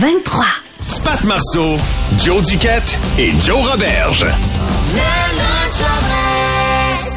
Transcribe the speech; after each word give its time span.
23. 0.00 0.44
Pat 1.04 1.24
Marceau, 1.24 1.76
Joe 2.24 2.46
Duquette 2.46 2.98
et 3.18 3.30
Joe 3.40 3.68
Roberge. 3.68 4.26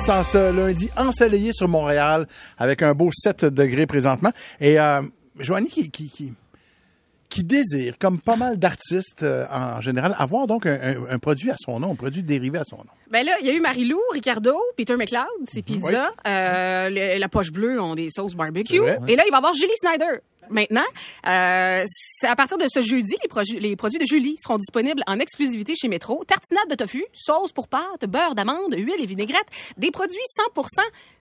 Dans 0.07 0.23
ce 0.23 0.51
lundi 0.51 0.89
ensoleillé 0.97 1.51
sur 1.53 1.67
Montréal 1.67 2.25
avec 2.57 2.81
un 2.81 2.93
beau 2.95 3.09
7 3.13 3.45
degrés 3.45 3.85
présentement. 3.85 4.31
Et 4.59 4.79
euh, 4.79 5.01
Joanie 5.39 5.69
qui, 5.69 5.91
qui, 5.91 6.09
qui, 6.09 6.33
qui 7.29 7.43
désire, 7.43 7.95
comme 7.99 8.19
pas 8.19 8.35
mal 8.35 8.57
d'artistes 8.57 9.21
euh, 9.23 9.45
en 9.51 9.79
général, 9.79 10.15
avoir 10.17 10.47
donc 10.47 10.65
un, 10.65 10.73
un- 10.81 11.13
un 11.15 11.19
produit 11.19 11.51
à 11.51 11.55
son 11.63 11.79
nom, 11.79 11.91
un 11.91 11.95
produit 11.95 12.23
dérivé 12.23 12.57
à 12.57 12.63
son 12.63 12.77
nom. 12.77 12.85
Ben 13.11 13.25
là, 13.25 13.33
il 13.41 13.45
y 13.45 13.49
a 13.49 13.53
eu 13.53 13.59
Marie-Lou, 13.59 13.99
Ricardo, 14.13 14.53
Peter 14.77 14.95
McLeod, 14.95 15.25
c'est 15.43 15.61
pizza. 15.61 16.13
Euh, 16.25 16.89
le- 16.89 17.19
la 17.19 17.29
poche 17.29 17.51
bleue 17.51 17.79
ont 17.81 17.93
des 17.93 18.09
sauces 18.09 18.35
barbecue. 18.35 18.77
Et 19.07 19.15
là, 19.15 19.23
il 19.27 19.31
va 19.31 19.37
y 19.37 19.37
avoir 19.37 19.53
Julie 19.53 19.75
Snyder. 19.81 20.19
Maintenant, 20.49 20.83
euh, 21.27 21.83
à 22.23 22.35
partir 22.35 22.57
de 22.57 22.65
ce 22.67 22.81
jeudi, 22.81 23.15
les, 23.21 23.75
produits 23.75 23.99
de 23.99 24.05
Julie 24.05 24.35
seront 24.37 24.57
disponibles 24.57 25.01
en 25.07 25.19
exclusivité 25.19 25.75
chez 25.75 25.87
Métro. 25.87 26.23
Tartinade 26.25 26.69
de 26.69 26.75
tofu, 26.75 27.05
sauce 27.13 27.51
pour 27.53 27.67
pâte, 27.69 28.05
beurre 28.07 28.35
d'amande, 28.35 28.73
huile 28.75 28.99
et 28.99 29.05
vinaigrette, 29.05 29.45
des 29.77 29.91
produits 29.91 30.17
100% 30.55 30.67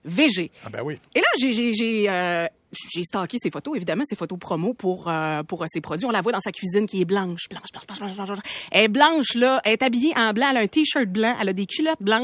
végé. 0.03 0.51
Ah 0.65 0.69
ben 0.69 0.81
oui. 0.83 0.99
Et 1.15 1.19
là, 1.19 1.27
j'ai 1.37 2.09
euh, 2.09 2.45
j'ai 2.93 3.03
stocké 3.03 3.37
ses 3.39 3.49
photos, 3.49 3.75
évidemment, 3.75 4.03
ses 4.05 4.15
photos 4.15 4.39
promo 4.39 4.73
pour 4.73 5.07
euh, 5.09 5.43
pour 5.43 5.63
ses 5.67 5.81
produits. 5.81 6.05
On 6.05 6.11
la 6.11 6.21
voit 6.21 6.31
dans 6.31 6.39
sa 6.39 6.51
cuisine 6.51 6.85
qui 6.85 7.01
est 7.01 7.05
blanche, 7.05 7.47
blanche, 7.49 7.63
blanche, 7.71 7.85
blanche, 7.85 7.99
blanche, 7.99 8.15
blanche. 8.15 8.27
blanche. 8.27 8.67
Elle 8.71 8.83
est 8.83 8.87
blanche 8.87 9.35
là, 9.35 9.61
elle 9.65 9.73
est 9.73 9.83
habillée 9.83 10.13
en 10.15 10.33
blanc, 10.33 10.47
elle 10.51 10.57
a 10.57 10.61
un 10.61 10.67
t-shirt 10.67 11.07
blanc, 11.07 11.35
elle 11.39 11.49
a 11.49 11.53
des 11.53 11.65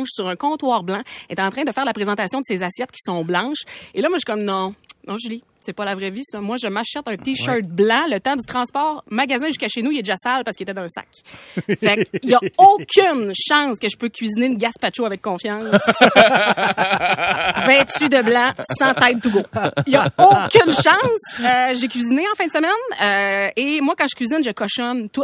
sur 0.06 0.28
un 0.28 0.36
comptoir 0.36 0.84
blanc. 0.84 1.02
Est 1.30 1.40
en 1.40 1.50
train 1.50 1.64
de 1.64 1.72
faire 1.72 1.86
la 1.86 1.94
présentation 1.94 2.40
de 2.40 2.46
ses 2.46 2.64
assiettes 2.64 2.92
qui 2.92 3.02
sont 3.04 3.24
blanches. 3.24 3.64
Et 3.94 4.02
là, 4.02 4.10
moi, 4.10 4.18
je 4.18 4.28
suis 4.28 4.34
comme 4.34 4.44
non, 4.44 4.74
non, 5.08 5.16
Julie, 5.18 5.42
c'est 5.62 5.72
pas 5.72 5.86
la 5.86 5.96
vraie 5.96 6.10
vie 6.10 6.26
ça. 6.26 6.42
Moi, 6.42 6.58
je 6.62 6.68
m'achète 6.68 7.08
un 7.08 7.16
t-shirt 7.16 7.64
blanc, 7.64 8.08
le 8.10 8.20
temps 8.20 8.36
du 8.36 8.46
transport, 8.46 9.06
magasin 9.10 9.48
jusqu'à 9.48 9.70
chez 9.70 9.82
nous, 9.82 9.92
il 9.92 10.00
est 10.00 10.02
déjà 10.02 10.18
sale 10.18 10.44
parce 10.44 10.58
qu'il 10.58 10.66
était 10.66 10.74
dans 10.74 10.82
un 10.82 10.90
sac. 10.90 11.08
Fait 11.80 12.04
qu'il 12.20 12.30
y 12.30 12.34
a 12.34 12.42
aucune 12.58 13.32
chance 13.34 13.80
que 13.80 13.88
je 13.88 13.96
peux 13.96 14.10
cuisiner 14.10 14.48
une 14.48 14.58
gazpacho 14.58 15.06
avec 15.06 15.22
confiance 15.22 15.64
vêtu 17.66 18.10
de 18.10 18.22
blanc, 18.22 18.52
sans 18.78 18.94
tête 18.94 19.22
to 19.22 19.30
go. 19.30 19.44
Il 19.86 19.94
y 19.94 19.96
a 19.96 20.12
aucune 20.18 20.74
chance. 20.74 21.40
Euh, 21.40 21.74
j'ai 21.74 21.88
cuisiné 21.88 22.26
en 22.30 22.36
fin 22.36 22.48
de 22.48 22.52
semaine 22.52 22.72
euh, 23.02 23.50
et 23.56 23.80
moi, 23.80 23.96
quand 23.98 24.08
je 24.10 24.16
cuisine, 24.16 24.44
je 24.44 24.52
cochonne 24.52 25.08
tout. 25.10 25.24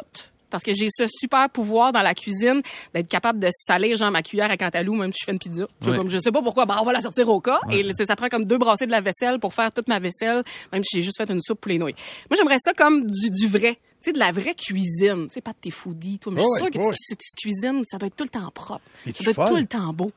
Parce 0.53 0.63
que 0.63 0.71
j'ai 0.71 0.87
ce 0.95 1.05
super 1.07 1.49
pouvoir 1.49 1.91
dans 1.91 2.03
la 2.03 2.13
cuisine 2.13 2.61
d'être 2.93 3.07
capable 3.09 3.39
de 3.39 3.49
salir 3.51 3.97
genre 3.97 4.11
ma 4.11 4.21
cuillère 4.21 4.51
à 4.51 4.55
cantalou 4.55 4.93
même 4.93 5.11
si 5.11 5.17
je 5.21 5.25
fais 5.25 5.31
une 5.31 5.39
pizza. 5.39 5.65
Je, 5.81 5.89
Ouais. 5.89 5.97
comme, 5.97 6.09
je 6.09 6.19
sais 6.19 6.31
pas 6.31 6.43
pourquoi, 6.43 6.67
ben, 6.67 6.77
on 6.79 6.85
va 6.85 6.91
la 6.93 7.01
sortir 7.01 7.27
au 7.29 7.41
cas. 7.41 7.59
Et 7.71 7.83
ça 8.05 8.15
prend 8.15 8.29
comme 8.29 8.45
deux 8.45 8.59
brassées 8.59 8.85
de 8.85 8.91
la 8.91 9.01
vaisselle 9.01 9.39
pour 9.39 9.53
faire 9.55 9.73
toute 9.73 9.87
ma 9.87 9.97
vaisselle, 9.97 10.43
même 10.71 10.83
si 10.83 10.97
j'ai 10.97 11.01
juste 11.01 11.17
fait 11.17 11.27
une 11.31 11.41
soupe 11.41 11.59
poulet 11.59 11.79
nouilles. 11.79 11.95
Moi, 12.29 12.37
j'aimerais 12.37 12.59
ça 12.63 12.73
comme 12.73 13.07
du, 13.07 13.31
du 13.31 13.47
vrai. 13.47 13.79
Tu 14.03 14.09
sais, 14.09 14.13
de 14.13 14.19
la 14.19 14.31
vraie 14.31 14.53
cuisine. 14.53 15.27
Tu 15.29 15.33
sais, 15.33 15.41
pas 15.41 15.53
de 15.53 15.57
tes 15.59 15.71
foodies, 15.71 16.19
toi. 16.19 16.31
Mais 16.31 16.39
je 16.39 16.43
suis 16.43 16.51
Ouais, 16.51 16.59
sûre 16.59 16.69
que 16.71 16.77
ouais. 16.87 16.93
tu, 16.93 17.15
tu- 17.15 17.17
tu 17.17 17.41
cuisines, 17.49 17.83
ça 17.89 17.97
doit 17.97 18.07
être 18.07 18.15
tout 18.15 18.25
le 18.25 18.29
temps 18.29 18.51
propre. 18.53 18.81
Ça 19.05 19.11
doit 19.23 19.31
être 19.31 19.47
tout 19.51 19.55
le 19.57 19.65
temps 19.65 19.91
beau. 19.93 20.11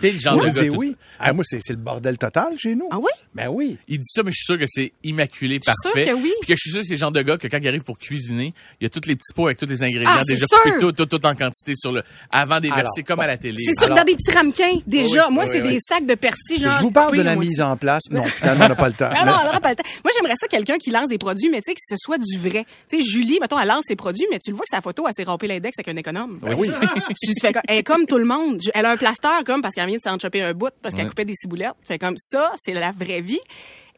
T'es 0.00 0.12
le 0.12 0.18
genre 0.18 0.36
Moi, 0.36 0.50
de 0.50 0.56
je 0.56 0.62
dis 0.64 0.70
oui. 0.70 0.96
Ah, 1.18 1.32
moi, 1.32 1.42
c'est 1.46 1.58
c'est 1.60 1.72
le 1.72 1.78
bordel 1.80 2.16
total 2.18 2.56
chez 2.58 2.74
nous. 2.74 2.88
Ah 2.90 2.98
oui? 2.98 3.10
Ben 3.34 3.48
oui. 3.48 3.78
Il 3.88 3.98
dit 3.98 4.08
ça, 4.08 4.22
mais 4.22 4.30
je 4.30 4.36
suis 4.36 4.44
sûr 4.44 4.58
que 4.58 4.64
c'est 4.66 4.92
immaculé, 5.02 5.58
Je 5.64 5.70
suis 5.70 5.72
parfait. 5.84 6.04
sûre 6.04 6.14
que 6.14 6.20
oui. 6.22 6.32
Puis 6.40 6.48
que 6.48 6.54
je 6.54 6.60
suis 6.60 6.70
sûr 6.70 6.80
que 6.80 6.86
c'est 6.86 6.94
le 6.94 6.98
genre 6.98 7.12
de 7.12 7.22
gars 7.22 7.36
que 7.36 7.48
quand 7.48 7.58
il 7.60 7.68
arrive 7.68 7.82
pour 7.82 7.98
cuisiner, 7.98 8.54
il 8.80 8.84
y 8.84 8.86
a 8.86 8.90
tous 8.90 9.06
les 9.08 9.16
petits 9.16 9.32
pots 9.34 9.46
avec 9.46 9.58
tous 9.58 9.66
les 9.66 9.82
ingrédients 9.82 10.10
Ah, 10.12 10.22
déjà 10.26 10.46
sûr. 10.46 10.58
coupés, 10.62 10.78
tout, 10.78 10.92
tout, 10.92 11.06
tout 11.06 11.26
en 11.26 11.34
quantité 11.34 11.72
sur 11.74 11.92
le, 11.92 12.02
avant 12.32 12.60
des 12.60 12.70
versés 12.70 13.02
comme 13.02 13.20
à 13.20 13.26
la 13.26 13.36
télé. 13.36 13.58
C'est 13.64 13.74
sûr 13.78 13.88
que 13.88 13.94
dans 13.98 14.04
des 14.04 14.14
petits 14.14 14.32
ramequins, 14.32 14.78
déjà. 14.86 15.28
Oui, 15.28 15.34
moi, 15.34 15.44
oui, 15.44 15.50
c'est 15.52 15.62
oui. 15.62 15.72
des 15.72 15.78
sacs 15.80 16.06
de 16.06 16.14
persil, 16.14 16.58
genre. 16.60 16.72
je 16.78 16.82
vous 16.82 16.90
parle 16.90 17.16
de 17.16 17.22
la 17.22 17.36
mise 17.36 17.60
en 17.60 17.76
place. 17.76 18.02
Non, 18.10 18.22
finalement, 18.24 18.66
on 18.66 18.68
n'a 18.68 18.76
pas 18.76 18.88
le 18.88 18.94
temps. 18.94 19.10
Ah 19.10 19.24
non, 19.24 19.32
on 19.40 19.44
n'aura 19.46 19.60
pas 19.60 19.70
le 19.70 19.76
temps. 19.76 19.84
Moi, 20.04 20.12
j'aimerais 20.16 20.36
ça 20.36 20.46
quelqu'un 20.48 20.76
qui 20.78 20.90
lance 20.90 21.08
des 21.08 21.18
produits, 21.18 21.48
mais 21.50 21.58
tu 21.60 21.70
sais, 21.70 21.74
que 21.74 21.80
ce 21.86 21.96
soit 21.98 22.18
du 22.18 22.38
vrai. 22.38 22.64
Tu 22.90 23.00
sais, 23.00 23.04
Julie, 23.04 23.38
mettons, 23.40 23.58
elle 23.58 23.68
lance 23.68 23.84
ses 23.88 23.96
produits, 23.96 24.26
mais 24.30 24.38
tu 24.38 24.50
le 24.50 24.56
vois 24.56 24.64
que 24.70 24.76
sa 24.76 24.80
photo, 24.80 25.04
elle 25.06 25.14
s'est 25.14 25.24
râpée 25.24 25.48
l'index 25.48 25.76
avec 25.78 25.88
un 25.88 25.96
économe. 25.98 26.38
Ben 26.40 26.54
oui. 26.56 26.70
Tu 27.22 27.32
fais 27.40 27.52
comme, 27.52 27.62
elle 27.68 27.78
est 27.78 27.82
comme 27.82 28.06
tout 28.06 28.18
le 28.18 28.24
monde. 28.24 28.60
Elle 28.74 28.86
a 28.86 28.90
un 28.92 28.96
plaster, 28.96 29.28
comme, 29.44 29.60
parce 29.62 29.74
qu'elle 29.74 29.87
vient 29.88 29.96
de 29.96 30.02
s'en 30.02 30.18
choper 30.18 30.42
un 30.42 30.52
bout, 30.54 30.70
parce 30.82 30.94
qu'elle 30.94 31.04
Ouais. 31.04 31.10
coupait 31.10 31.24
des 31.24 31.34
ciboulettes. 31.34 31.74
C'est 31.82 31.98
comme 31.98 32.16
ça, 32.16 32.52
c'est 32.56 32.72
la 32.74 32.92
vraie 32.92 33.20
vie. 33.20 33.40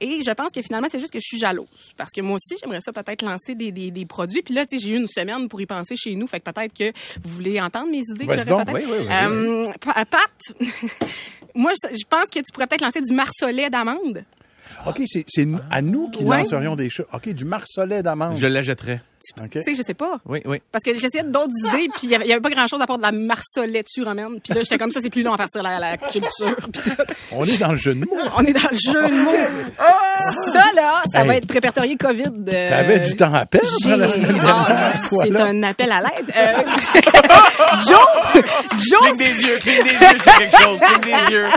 Et 0.02 0.22
je 0.26 0.30
pense 0.30 0.50
que 0.50 0.62
finalement, 0.62 0.86
c'est 0.90 0.98
juste 0.98 1.12
que 1.12 1.18
je 1.18 1.26
suis 1.26 1.38
jalouse. 1.38 1.68
Parce 1.96 2.10
que 2.10 2.22
moi 2.22 2.36
aussi, 2.36 2.56
j'aimerais 2.58 2.80
ça 2.80 2.90
peut-être 2.90 3.20
lancer 3.20 3.54
des, 3.54 3.70
des, 3.70 3.90
des 3.90 4.06
produits. 4.06 4.40
Puis 4.40 4.54
là, 4.54 4.64
tu 4.64 4.78
sais, 4.78 4.86
j'ai 4.86 4.92
eu 4.92 4.96
une 4.96 5.06
semaine 5.06 5.46
pour 5.48 5.60
y 5.60 5.66
penser 5.66 5.94
chez 5.94 6.14
nous. 6.14 6.26
Fait 6.26 6.40
que 6.40 6.50
peut-être 6.50 6.72
que 6.72 6.90
vous 7.22 7.28
voulez 7.30 7.60
entendre 7.60 7.90
mes 7.90 7.98
idées. 7.98 8.24
donc. 8.24 8.64
peut-être. 8.66 8.72
Oui, 8.72 8.82
oui, 8.90 9.04
vas-y, 9.06 9.26
Euh, 9.26 9.62
Pa- 9.78 10.04
Pat, 10.06 10.30
moi, 11.54 11.72
je 11.84 12.04
pense 12.08 12.26
que 12.32 12.38
tu 12.38 12.52
pourrais 12.52 12.66
peut-être 12.66 12.80
lancer 12.82 13.02
du 13.02 13.12
marsolet 13.14 13.68
d'amande. 13.68 14.24
OK, 14.86 15.02
c'est 15.06 15.26
à 15.70 15.82
nous 15.82 16.08
qui 16.10 16.24
Ouais. 16.24 16.38
lancerions 16.38 16.76
des 16.76 16.88
choses. 16.88 17.06
OK, 17.12 17.28
du 17.30 17.44
marsolet 17.44 18.02
d'amande. 18.02 18.36
Je 18.36 18.46
l'achèterais. 18.46 19.02
Tu 19.50 19.62
sais, 19.62 19.74
je 19.74 19.82
sais 19.82 19.94
pas. 19.94 20.18
Oui, 20.26 20.40
oui. 20.44 20.60
Parce 20.72 20.84
que 20.84 20.94
j'essayais 20.94 21.24
d'autres 21.24 21.52
idées, 21.68 21.88
puis 21.94 22.02
il 22.04 22.10
y 22.10 22.14
avait, 22.14 22.24
il 22.24 22.28
y 22.28 22.32
avait 22.32 22.40
pas 22.40 22.48
grand-chose 22.50 22.80
à 22.80 22.86
part 22.86 22.96
de 22.98 23.02
la 23.02 23.12
marsoleture 23.12 24.06
romaine. 24.06 24.40
Puis 24.42 24.54
là, 24.54 24.62
j'étais 24.62 24.78
comme 24.78 24.90
ça, 24.90 25.00
c'est 25.02 25.10
plus 25.10 25.22
long 25.22 25.34
à 25.34 25.36
partir 25.36 25.62
la, 25.62 25.78
la 25.78 25.96
culture. 25.98 26.56
On 27.32 27.44
est 27.44 27.58
dans 27.58 27.72
le 27.72 27.76
jeu 27.76 27.94
de 27.94 28.00
mots. 28.00 28.06
on 28.36 28.44
est 28.44 28.52
dans 28.52 28.70
le 28.70 28.78
jeu 28.78 29.08
de 29.08 29.22
mots. 29.22 29.30
Ça, 30.52 30.64
là, 30.74 31.02
ça 31.12 31.20
Hey. 31.22 31.28
va 31.28 31.36
être 31.36 31.50
répertorié 31.52 31.96
COVID. 31.96 32.24
euh, 32.48 32.68
T'avais 32.68 33.00
du 33.00 33.14
temps 33.16 33.34
à 33.34 33.44
perdre 33.46 33.66
la 33.96 34.08
semaine 34.08 34.40
Ah, 34.42 34.64
dernière. 34.66 34.94
c'est 34.98 35.28
Voilà. 35.30 35.44
un 35.46 35.62
appel 35.64 35.92
à 35.92 36.00
l'aide. 36.00 36.32
Euh, 36.36 36.62
Joe! 37.88 37.98
Joe! 38.78 39.00
Cligne 39.00 39.16
des 39.18 39.42
yeux, 39.46 39.58
cligne 39.58 39.82
des 39.84 39.90
yeux 39.90 40.18
sur 40.22 40.34
quelque 40.38 40.56
chose, 40.62 40.80
cligne 41.00 41.16
des 41.28 41.32
yeux. 41.34 41.48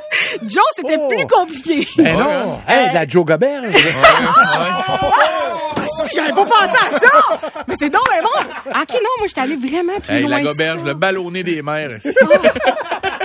Joe, 0.44 0.63
c'était 0.75 0.97
Oh. 1.00 1.07
plus 1.07 1.28
compliqué. 1.28 1.88
Ben 1.97 2.18
non. 2.18 2.59
Hey, 2.68 2.94
la 2.94 3.07
Joe 3.07 3.25
Gobert. 3.25 3.62
J'avais 6.16 6.34
pas 6.34 6.46
pensé 6.46 6.79
à 6.96 7.00
ça! 7.00 7.40
Mais 7.68 7.75
c'est 7.78 7.90
donc, 7.90 8.03
mais 8.12 8.22
bon! 8.22 8.72
OK, 8.72 8.94
non, 8.94 9.09
moi, 9.19 9.28
j'étais 9.28 9.41
allée 9.41 9.56
vraiment 9.56 10.00
plus 10.00 10.13
Hey, 10.16 10.22
loin 10.24 10.29
la 10.31 10.40
que 10.41 10.46
goberge, 10.50 10.79
ça. 10.79 10.85
le 10.85 10.94
ballonné 10.94 11.44
des 11.44 11.62
mères. 11.62 11.91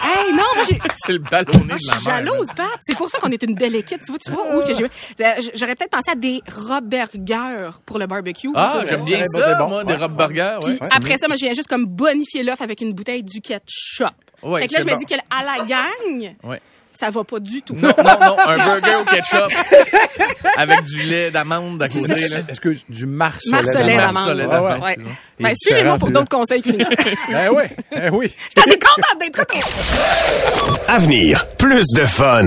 Hey, 0.01 0.33
non, 0.33 0.43
moi, 0.55 0.65
j'ai... 0.69 0.79
C'est 0.97 1.13
le 1.13 1.19
ballonné 1.19 1.73
Ah, 1.73 1.75
de 1.75 1.79
je 1.81 1.87
la 1.91 1.99
suis 1.99 2.07
mère. 2.09 2.19
jalouse, 2.19 2.49
Pat. 2.57 2.67
C'est 2.81 2.97
pour 2.97 3.11
ça 3.11 3.19
qu'on 3.19 3.31
est 3.31 3.43
une 3.43 3.55
belle 3.55 3.75
équipe. 3.77 4.01
Tu 4.01 4.11
vois, 4.13 4.19
tu 4.19 4.31
vois 4.31 4.57
où 4.57 4.63
que 4.65 4.73
j'ai... 4.73 4.85
Euh, 4.85 5.33
J'aurais 5.55 5.75
peut-être 5.75 5.91
pensé 5.91 6.11
à 6.11 6.15
des 6.15 6.41
Robergers 6.51 7.71
pour 7.85 7.99
le 7.99 8.07
barbecue. 8.07 8.49
Ah, 8.55 8.81
j'aime 8.89 9.03
bien 9.05 9.23
ça, 9.25 9.55
bon, 9.55 9.69
moi, 9.69 9.85
ouais. 9.85 9.97
des 9.97 10.09
burgers. 10.09 10.59
Ouais. 10.65 10.79
après 10.91 11.17
ça, 11.19 11.29
moi, 11.29 11.37
je 11.37 11.45
viens 11.45 11.53
juste 11.53 11.69
comme 11.69 11.85
bonifier 11.87 12.43
l'œuf 12.43 12.61
avec 12.61 12.81
une 12.81 12.93
bouteille 12.93 13.23
du 13.23 13.41
ketchup. 13.41 14.09
Ouais, 14.43 14.63
fait 14.63 14.69
que 14.69 14.73
là, 14.75 14.81
je 14.81 14.87
me 14.87 14.91
bon. 14.93 14.97
dis 14.99 15.05
qu'à 15.05 15.17
la 15.17 15.65
gang, 15.65 16.35
Ouais. 16.45 16.61
Ça 16.99 17.11
va 17.11 17.23
pas 17.23 17.39
du 17.39 17.63
tout. 17.63 17.75
Non, 17.75 17.93
non, 17.97 18.19
non, 18.21 18.37
un 18.45 18.57
burger 18.57 18.97
au 19.01 19.05
ketchup 19.05 19.53
avec 20.57 20.83
du 20.85 21.03
lait 21.03 21.31
d'amande 21.31 21.81
à 21.81 21.89
côté. 21.89 22.29
Là. 22.29 22.39
Est-ce 22.49 22.61
que 22.61 22.75
du 22.89 23.07
Marsolet 23.07 23.97
d'amande? 23.97 24.83
Ouais. 24.83 24.97
excuse-moi. 24.97 25.13
Ben, 25.39 25.53
suivez-moi 25.55 25.99
pour 25.99 26.11
d'autres 26.11 26.29
conseils 26.29 26.63
culinaires. 26.63 26.89
Ben 27.31 27.51
oui, 27.55 27.65
ben 27.93 28.11
oui. 28.15 28.35
J'étais 28.57 28.79
contente 28.79 29.21
d'être 29.21 29.39
retour. 29.39 29.71
Avenir, 30.89 31.47
plus 31.57 31.85
de 31.95 32.05
fun. 32.05 32.47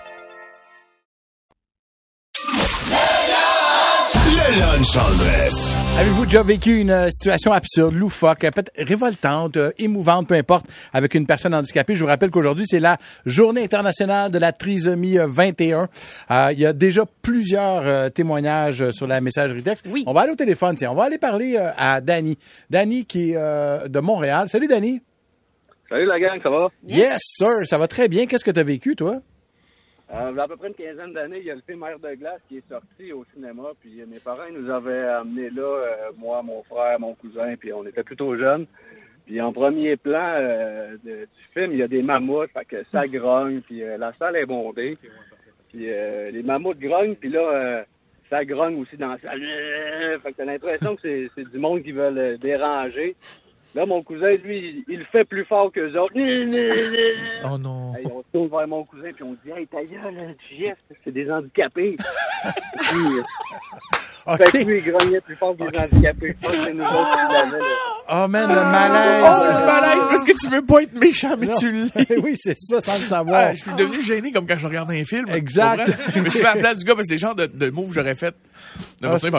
Antoine. 4.81 5.99
Avez-vous 5.99 6.25
déjà 6.25 6.41
vécu 6.41 6.79
une 6.79 6.89
euh, 6.89 7.09
situation 7.11 7.51
absurde, 7.51 7.93
loufoque, 7.93 8.39
peut-être 8.39 8.71
révoltante, 8.75 9.55
euh, 9.57 9.69
émouvante, 9.77 10.27
peu 10.27 10.33
importe, 10.33 10.65
avec 10.91 11.13
une 11.13 11.27
personne 11.27 11.53
handicapée? 11.53 11.93
Je 11.93 12.01
vous 12.01 12.07
rappelle 12.07 12.31
qu'aujourd'hui, 12.31 12.65
c'est 12.67 12.79
la 12.79 12.97
Journée 13.27 13.63
internationale 13.63 14.31
de 14.31 14.39
la 14.39 14.51
trisomie 14.53 15.19
euh, 15.19 15.27
21. 15.27 15.87
Euh, 16.31 16.49
il 16.53 16.59
y 16.59 16.65
a 16.65 16.73
déjà 16.73 17.05
plusieurs 17.21 17.83
euh, 17.85 18.09
témoignages 18.09 18.89
sur 18.91 19.05
la 19.05 19.21
messagerie 19.21 19.61
texte. 19.61 19.85
Oui. 19.87 20.03
On 20.07 20.13
va 20.13 20.21
aller 20.21 20.31
au 20.31 20.35
téléphone, 20.35 20.75
tiens. 20.75 20.91
On 20.91 20.95
va 20.95 21.03
aller 21.03 21.19
parler 21.19 21.57
euh, 21.59 21.69
à 21.77 22.01
Danny. 22.01 22.39
Danny 22.71 23.05
qui 23.05 23.31
est 23.31 23.35
euh, 23.37 23.87
de 23.87 23.99
Montréal. 23.99 24.49
Salut, 24.49 24.67
Danny. 24.67 24.99
Salut 25.89 26.07
la 26.07 26.19
gang, 26.19 26.41
ça 26.41 26.49
va? 26.49 26.69
Yes, 26.87 27.19
sir. 27.21 27.49
Ça 27.65 27.77
va 27.77 27.87
très 27.87 28.07
bien. 28.07 28.25
Qu'est-ce 28.25 28.45
que 28.45 28.51
tu 28.51 28.59
as 28.59 28.63
vécu, 28.63 28.95
toi? 28.95 29.21
Euh, 30.13 30.29
il 30.31 30.35
y 30.35 30.39
a 30.39 30.43
à 30.43 30.47
peu 30.47 30.57
près 30.57 30.67
une 30.67 30.73
quinzaine 30.73 31.13
d'années, 31.13 31.39
il 31.39 31.45
y 31.45 31.51
a 31.51 31.55
le 31.55 31.61
film 31.61 31.79
Mère 31.79 31.97
de 31.97 32.13
glace 32.15 32.41
qui 32.49 32.57
est 32.57 32.67
sorti 32.69 33.13
au 33.13 33.23
cinéma. 33.33 33.69
Puis 33.79 34.03
mes 34.07 34.19
parents 34.19 34.51
nous 34.51 34.69
avaient 34.69 35.05
amenés 35.07 35.49
là, 35.49 35.61
euh, 35.63 35.95
moi, 36.17 36.41
mon 36.43 36.63
frère, 36.63 36.99
mon 36.99 37.13
cousin, 37.15 37.55
puis 37.57 37.71
on 37.71 37.85
était 37.85 38.03
plutôt 38.03 38.35
jeunes. 38.37 38.65
Puis 39.25 39.39
en 39.39 39.53
premier 39.53 39.95
plan 39.95 40.33
euh, 40.35 40.97
de- 41.03 41.25
du 41.25 41.43
film, 41.53 41.71
il 41.71 41.77
y 41.77 41.83
a 41.83 41.87
des 41.87 42.01
mammouths, 42.01 42.49
fait 42.51 42.65
que 42.65 42.83
ça 42.91 43.07
grogne, 43.07 43.61
puis 43.61 43.79
la 43.97 44.11
salle 44.19 44.35
est 44.35 44.45
bondée. 44.45 44.97
Puis 45.69 45.85
les 45.85 46.43
mammouths 46.43 46.77
grognent, 46.79 47.15
puis 47.15 47.29
là, 47.29 47.85
ça 48.29 48.43
grogne 48.43 48.81
aussi 48.81 48.97
dans 48.97 49.09
la 49.13 49.19
salle. 49.19 49.41
Fait 50.21 50.31
que 50.33 50.37
t'as 50.37 50.45
l'impression 50.45 50.97
que 50.97 51.29
c'est 51.33 51.49
du 51.49 51.57
monde 51.57 51.81
qui 51.83 51.93
veut 51.93 52.09
le 52.11 52.37
déranger. 52.37 53.15
Là, 53.73 53.85
mon 53.85 54.03
cousin, 54.03 54.31
lui, 54.43 54.83
il, 54.89 55.05
fait 55.11 55.23
plus 55.23 55.45
fort 55.45 55.71
que 55.71 55.79
les 55.79 55.95
autres. 55.97 56.13
Oh 57.45 57.57
non. 57.57 57.95
Hey, 57.95 58.05
on 58.07 58.19
se 58.21 58.25
tourne 58.33 58.49
vers 58.49 58.67
mon 58.67 58.83
cousin 58.83 59.09
puis 59.15 59.23
on 59.23 59.31
dit 59.45 59.51
Hey, 59.55 59.65
ta 59.67 59.81
gueule, 59.83 60.35
tu 60.39 60.55
gestes, 60.55 60.77
c'est 61.05 61.11
des 61.13 61.31
handicapés. 61.31 61.95
Puis, 61.95 62.97
euh. 64.27 64.37
Fait 64.37 64.43
que 64.51 64.57
lui, 64.67 64.79
il 64.85 64.91
grognait 64.91 65.21
plus 65.21 65.35
fort 65.35 65.55
que 65.57 65.63
les 65.63 65.79
handicapés. 65.79 66.35
Je 66.39 66.45
pense 66.47 66.51
que 66.55 66.63
c'est 66.63 66.73
nous 66.73 66.83
autres 66.83 67.11
qui 67.27 67.33
l'avaient, 67.33 67.59
là. 67.59 67.65
Oh, 68.13 68.27
man, 68.27 68.49
le 68.49 68.55
Oh, 68.59 68.63
malaise. 68.71 69.23
le 69.61 69.65
malaise, 69.65 70.03
parce 70.09 70.23
que 70.23 70.31
tu 70.33 70.49
veux 70.49 70.65
pas 70.65 70.81
être 70.83 70.93
méchant, 70.99 71.35
mais 71.39 71.47
Non. 71.47 71.57
tu 71.57 71.71
l'es. 71.71 71.89
oui, 72.21 72.33
c'est 72.35 72.57
ça, 72.57 72.81
sans 72.81 72.97
le 72.99 73.05
savoir. 73.05 73.41
Ah, 73.45 73.53
je 73.53 73.61
suis 73.61 73.71
devenu 73.73 74.01
gêné 74.03 74.31
comme 74.33 74.45
quand 74.45 74.57
je 74.57 74.67
regarde 74.67 74.91
un 74.91 75.03
film. 75.05 75.27
Exact. 75.29 75.89
Je 76.13 76.19
me 76.21 76.29
suis 76.29 76.41
mis 76.41 76.45
à 76.45 76.55
la 76.55 76.59
place 76.61 76.77
du 76.77 76.83
gars 76.85 76.93
parce 76.95 77.03
que 77.07 77.07
c'est 77.07 77.13
le 77.15 77.19
genre 77.19 77.35
de, 77.35 77.45
de 77.45 77.69
move 77.71 77.87
que 77.87 77.93
j'aurais 77.95 78.15
fait. 78.15 78.35
De 78.99 79.07
Ah, 79.07 79.17
oui, 79.21 79.29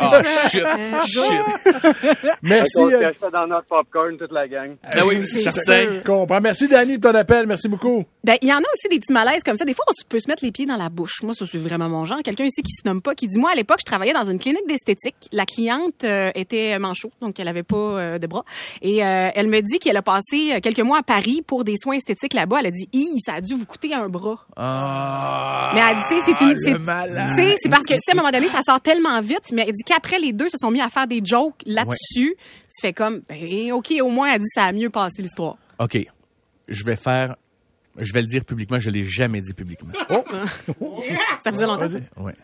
Ah, 0.00 0.22
c'est 0.22 0.50
shit, 0.50 0.64
Euh, 0.64 1.00
shit. 1.06 2.30
Merci. 2.42 2.90
Fait 2.90 2.94
euh, 3.06 3.12
dans 3.40 3.46
notre 3.46 3.66
popcorn, 3.66 4.16
toute 4.16 4.32
la 4.32 4.48
gang. 4.48 4.76
Ah 4.94 5.06
oui, 5.06 5.20
C'est 5.26 5.50
certain. 5.50 5.92
sûr. 5.92 6.02
comprends. 6.04 6.40
Merci, 6.40 6.68
Danny, 6.68 6.98
pour 6.98 7.12
ton 7.12 7.18
appel. 7.18 7.46
Merci 7.46 7.68
beaucoup. 7.68 8.04
Ben, 8.24 8.36
il 8.42 8.48
y 8.48 8.52
en 8.52 8.58
a 8.58 8.60
aussi 8.74 8.88
des 8.90 8.98
petits 8.98 9.12
malaises 9.12 9.42
comme 9.42 9.56
ça. 9.56 9.64
Des 9.64 9.74
fois, 9.74 9.84
on 9.88 9.92
peut 10.08 10.18
se 10.18 10.28
mettre 10.28 10.44
les 10.44 10.52
pieds 10.52 10.66
dans 10.66 10.76
la 10.76 10.88
bouche. 10.88 11.22
Moi, 11.22 11.34
ça, 11.34 11.44
c'est 11.50 11.58
vraiment 11.58 11.88
mon 11.88 12.04
genre. 12.04 12.18
Quelqu'un 12.24 12.44
ici 12.44 12.62
qui 12.62 12.72
se 12.72 12.86
nomme 12.86 13.00
pas, 13.02 13.14
qui 13.14 13.26
dit, 13.26 13.38
moi, 13.38 13.50
à 13.52 13.54
l'époque, 13.54 13.78
je 13.80 13.84
travaillais 13.84 14.12
dans 14.12 14.24
une 14.30 14.38
clinique 14.38 14.66
d'esthétique. 14.68 15.14
La 15.32 15.46
cliente 15.46 16.04
euh, 16.04 16.30
était 16.34 16.78
manchot, 16.78 17.10
donc 17.20 17.38
elle 17.40 17.48
avait 17.48 17.62
pas 17.62 17.76
euh, 17.76 18.18
de 18.18 18.26
bras. 18.26 18.44
Et 18.82 19.04
euh, 19.04 19.30
elle 19.34 19.46
me 19.48 19.60
dit 19.60 19.78
qu'elle 19.78 19.96
a 19.96 20.02
passé 20.02 20.58
quelques 20.62 20.80
mois 20.80 20.98
à 20.98 21.02
Paris 21.02 21.42
pour 21.46 21.64
des 21.64 21.74
soins 21.76 21.94
esthétiques 21.96 22.34
là-bas. 22.34 22.58
Elle 22.60 22.66
a 22.66 22.70
dit, 22.70 22.88
Hi, 22.92 23.18
ça 23.20 23.34
a 23.34 23.40
dû 23.40 23.54
vous 23.54 23.66
coûter 23.66 23.94
un 23.94 24.08
bras. 24.08 24.38
Ah, 24.56 25.72
Mais 25.74 25.80
elle 25.80 25.96
dit, 25.96 26.24
c'est 26.24 26.40
une, 26.44 26.50
le 26.52 26.56
c'est, 26.58 26.78
malade. 26.86 27.30
tu 27.36 27.42
sais, 27.42 27.54
c'est 27.60 27.68
parce 27.68 27.84
que, 27.84 27.94
tu 27.94 28.00
sais, 28.00 28.10
à 28.12 28.14
un 28.14 28.16
moment 28.16 28.30
donné, 28.30 28.48
ça 28.48 28.60
sort 28.62 28.80
tellement 28.80 29.20
vite. 29.20 29.50
Mais 29.52 29.62
elle 29.66 29.72
dit 29.72 29.84
qu'après, 29.84 30.18
les 30.18 30.32
deux 30.32 30.48
se 30.48 30.56
sont 30.58 30.70
mis 30.70 30.80
à 30.80 30.88
faire 30.88 31.06
des 31.06 31.20
jokes 31.24 31.54
là-dessus. 31.66 32.36
Ça 32.68 32.88
fait 32.88 32.92
comme, 32.92 33.22
ben, 33.28 33.72
OK, 33.72 33.92
au 34.02 34.08
moins, 34.08 34.32
elle 34.32 34.40
dit, 34.40 34.48
ça 34.48 34.64
a 34.64 34.72
mieux 34.72 34.90
passé 34.90 35.22
l'histoire. 35.22 35.56
OK. 35.78 35.98
Je 36.68 36.84
vais 36.84 36.96
faire... 36.96 37.36
Je 37.96 38.12
vais 38.12 38.20
le 38.20 38.26
dire 38.26 38.44
publiquement, 38.44 38.78
je 38.78 38.90
l'ai 38.90 39.02
jamais 39.02 39.40
dit 39.40 39.54
publiquement. 39.54 39.92
Ça 41.40 41.50
faisait 41.50 41.66
longtemps. 41.66 41.88
ça? 41.88 41.98
Ouais. 42.16 42.34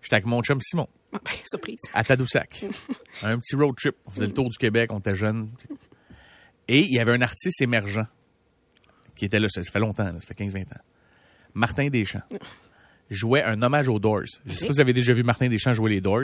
J'étais 0.00 0.14
avec 0.14 0.26
mon 0.26 0.42
chum 0.42 0.58
Simon, 0.62 0.88
Ah, 1.12 1.18
ben, 1.22 1.32
surprise. 1.50 1.80
à 1.92 2.02
Tadoussac. 2.02 2.64
un 3.22 3.38
petit 3.38 3.54
road 3.56 3.74
trip. 3.76 3.96
On 4.06 4.10
faisait 4.10 4.26
le 4.28 4.32
tour 4.32 4.48
du 4.48 4.56
Québec, 4.56 4.90
on 4.92 4.98
était 4.98 5.14
jeunes. 5.14 5.50
Et 6.68 6.78
il 6.80 6.92
y 6.94 6.98
avait 6.98 7.12
un 7.12 7.20
artiste 7.20 7.60
émergent 7.60 8.06
qui 9.16 9.26
était 9.26 9.38
là, 9.38 9.48
ça 9.50 9.62
fait 9.62 9.78
longtemps, 9.80 10.04
là, 10.04 10.14
ça 10.20 10.26
fait 10.34 10.42
15-20 10.44 10.62
ans. 10.62 10.80
Martin 11.52 11.88
Deschamps. 11.88 12.22
Jouait 13.10 13.42
un 13.42 13.60
hommage 13.62 13.88
aux 13.88 13.98
Doors. 13.98 14.22
Je 14.46 14.52
sais 14.52 14.66
pas 14.66 14.72
si 14.72 14.76
vous 14.76 14.80
avez 14.80 14.92
déjà 14.92 15.12
vu 15.12 15.24
Martin 15.24 15.48
Deschamps 15.48 15.74
jouer 15.74 15.90
les 15.90 16.00
Doors. 16.00 16.22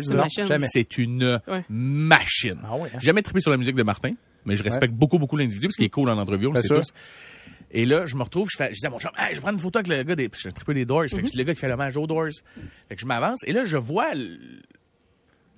C'est 0.70 0.98
une 0.98 1.40
Ouais. 1.48 1.64
machine. 1.68 2.58
Ah 2.64 2.76
ouais, 2.76 2.88
hein? 2.94 2.98
J'ai 3.00 3.06
jamais 3.06 3.22
trippé 3.22 3.40
sur 3.40 3.50
la 3.50 3.56
musique 3.56 3.74
de 3.74 3.82
Martin, 3.82 4.12
mais 4.44 4.54
je 4.56 4.62
respecte 4.62 4.94
beaucoup, 4.94 5.18
beaucoup 5.18 5.36
l'individu 5.36 5.66
parce 5.66 5.76
qu'il 5.76 5.84
est 5.84 5.90
cool 5.90 6.08
en 6.10 6.16
entrevue, 6.18 6.46
on 6.46 6.50
le 6.50 6.54
Bien 6.54 6.62
sait 6.62 6.68
sûr. 6.68 6.80
tous. 6.80 6.92
Et 7.72 7.84
là, 7.84 8.06
je 8.06 8.14
me 8.14 8.22
retrouve, 8.22 8.48
je, 8.50 8.56
fais, 8.56 8.72
je 8.72 8.78
dis 8.78 8.86
à 8.86 8.90
mon 8.90 9.00
chum, 9.00 9.10
hey, 9.18 9.34
je 9.34 9.40
prends 9.40 9.50
une 9.50 9.58
photo 9.58 9.80
avec 9.80 9.88
le 9.88 10.00
gars 10.04 10.14
des. 10.14 10.30
Je 10.32 10.48
trippé 10.50 10.74
les 10.74 10.84
Doors. 10.84 11.06
Fait 11.10 11.20
que 11.22 11.28
je- 11.28 11.36
le 11.36 11.42
gars 11.42 11.54
qui 11.54 11.60
fait 11.60 11.68
l'hommage 11.68 11.96
aux 11.96 12.06
Doors. 12.06 12.28
Fait 12.88 12.94
que 12.94 13.00
je 13.00 13.06
m'avance 13.06 13.40
et 13.44 13.52
là, 13.52 13.64
je 13.64 13.76
vois 13.76 14.06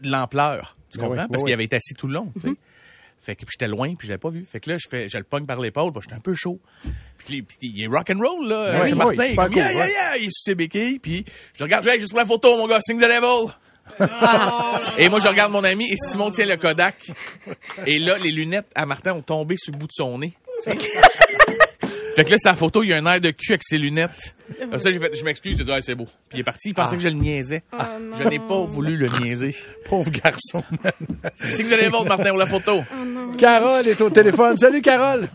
l'ampleur. 0.03 0.77
Tu 0.91 0.99
Ben 0.99 1.09
comprends? 1.09 1.29
Parce 1.29 1.43
qu'il 1.43 1.53
avait 1.53 1.65
été 1.65 1.77
assis 1.77 1.95
tout 1.95 2.07
le 2.07 2.15
long. 2.15 2.33
tu 2.41 2.49
sais. 2.49 2.55
Fait 3.21 3.35
que 3.35 3.45
puis 3.45 3.53
j'étais 3.53 3.69
loin, 3.69 3.95
puis 3.95 4.07
je 4.07 4.13
l'avais 4.13 4.21
pas 4.21 4.31
vu. 4.31 4.45
Fait 4.45 4.61
que 4.61 4.71
là, 4.71 4.79
je 4.79 4.89
fais, 4.89 5.09
je 5.09 5.19
le 5.19 5.25
pogne 5.25 5.47
par 5.47 5.61
l'épaule, 5.61 5.93
puis 5.93 6.03
j'étais 6.03 6.15
un 6.15 6.21
peu 6.21 6.35
chaud. 6.35 6.61
Puis, 7.19 7.45
il 7.61 7.83
est 7.83 7.87
rock 7.87 8.11
and 8.11 8.19
roll 8.19 8.49
là, 8.49 8.81
Oui, 8.81 8.89
c'est 8.89 8.93
oui, 8.93 8.99
Martin, 8.99 9.27
il 9.27 9.37
cool, 9.37 9.57
yeah, 9.57 9.73
yeah, 9.73 9.81
ouais. 9.83 9.91
yeah, 9.91 10.17
il 10.19 10.25
est 10.25 10.31
sur 10.31 10.45
ses 10.45 10.55
béquilles, 10.55 10.99
puis 10.99 11.25
je 11.55 11.59
le 11.59 11.65
regarde, 11.65 11.87
hey, 11.87 12.01
juste 12.01 12.13
pour 12.13 12.21
la 12.21 12.27
photo, 12.27 12.57
mon 12.57 12.67
gars, 12.67 12.81
signe 12.81 12.99
the 12.99 13.03
devil. 13.03 13.53
Et 14.99 15.09
moi, 15.09 15.21
je 15.21 15.29
regarde 15.29 15.53
mon 15.53 15.65
ami 15.65 15.91
et 15.91 15.97
Simon 15.97 16.31
tient 16.31 16.47
le 16.47 16.57
Kodak. 16.57 16.97
Et 17.87 17.99
là, 17.99 18.19
les 18.19 18.31
lunettes 18.31 18.67
à 18.75 18.87
Martin 18.87 19.13
ont 19.13 19.23
tombé 19.23 19.57
sur 19.59 19.73
le 19.73 19.79
bout 19.79 19.87
de 19.87 19.93
son 19.93 20.19
nez. 20.19 20.35
fait 20.65 22.25
que 22.25 22.31
là, 22.31 22.39
sa 22.39 22.55
photo, 22.55 22.83
il 22.83 22.91
y 22.91 22.93
a 22.93 22.99
un 22.99 23.07
air 23.07 23.21
de 23.21 23.31
cul 23.31 23.53
avec 23.53 23.63
ses 23.65 23.79
lunettes. 23.79 24.35
Comme 24.59 24.79
ça, 24.79 24.91
j'ai 24.91 24.99
fait, 24.99 25.15
je 25.15 25.25
m'excuse, 25.25 25.57
j'ai 25.59 25.65
dit, 25.65 25.73
ah, 25.73 25.81
c'est 25.81 25.95
beau. 25.95 26.05
Puis 26.29 26.39
il 26.39 26.41
est 26.41 26.45
parti, 26.45 26.71
il 26.71 26.75
pensait 26.75 26.97
que 26.97 27.03
je 27.03 27.09
le 27.09 27.15
niaisais. 27.15 27.63
je 28.19 28.29
n'ai 28.29 28.39
pas 28.39 28.63
voulu 28.65 28.97
le 28.97 29.09
niaiser. 29.21 29.55
Pauvre 29.89 30.11
garçon. 30.11 30.63
Signe 31.37 31.67
de 31.71 31.81
l'évôtre, 31.83 32.07
Martin, 32.09 32.31
pour 32.31 32.39
la 32.39 32.47
photo. 32.47 32.83
Carole 33.39 33.87
est 33.87 34.01
au 34.01 34.11
téléphone. 34.11 34.57
Salut, 34.57 34.83
Carole. 34.83 35.29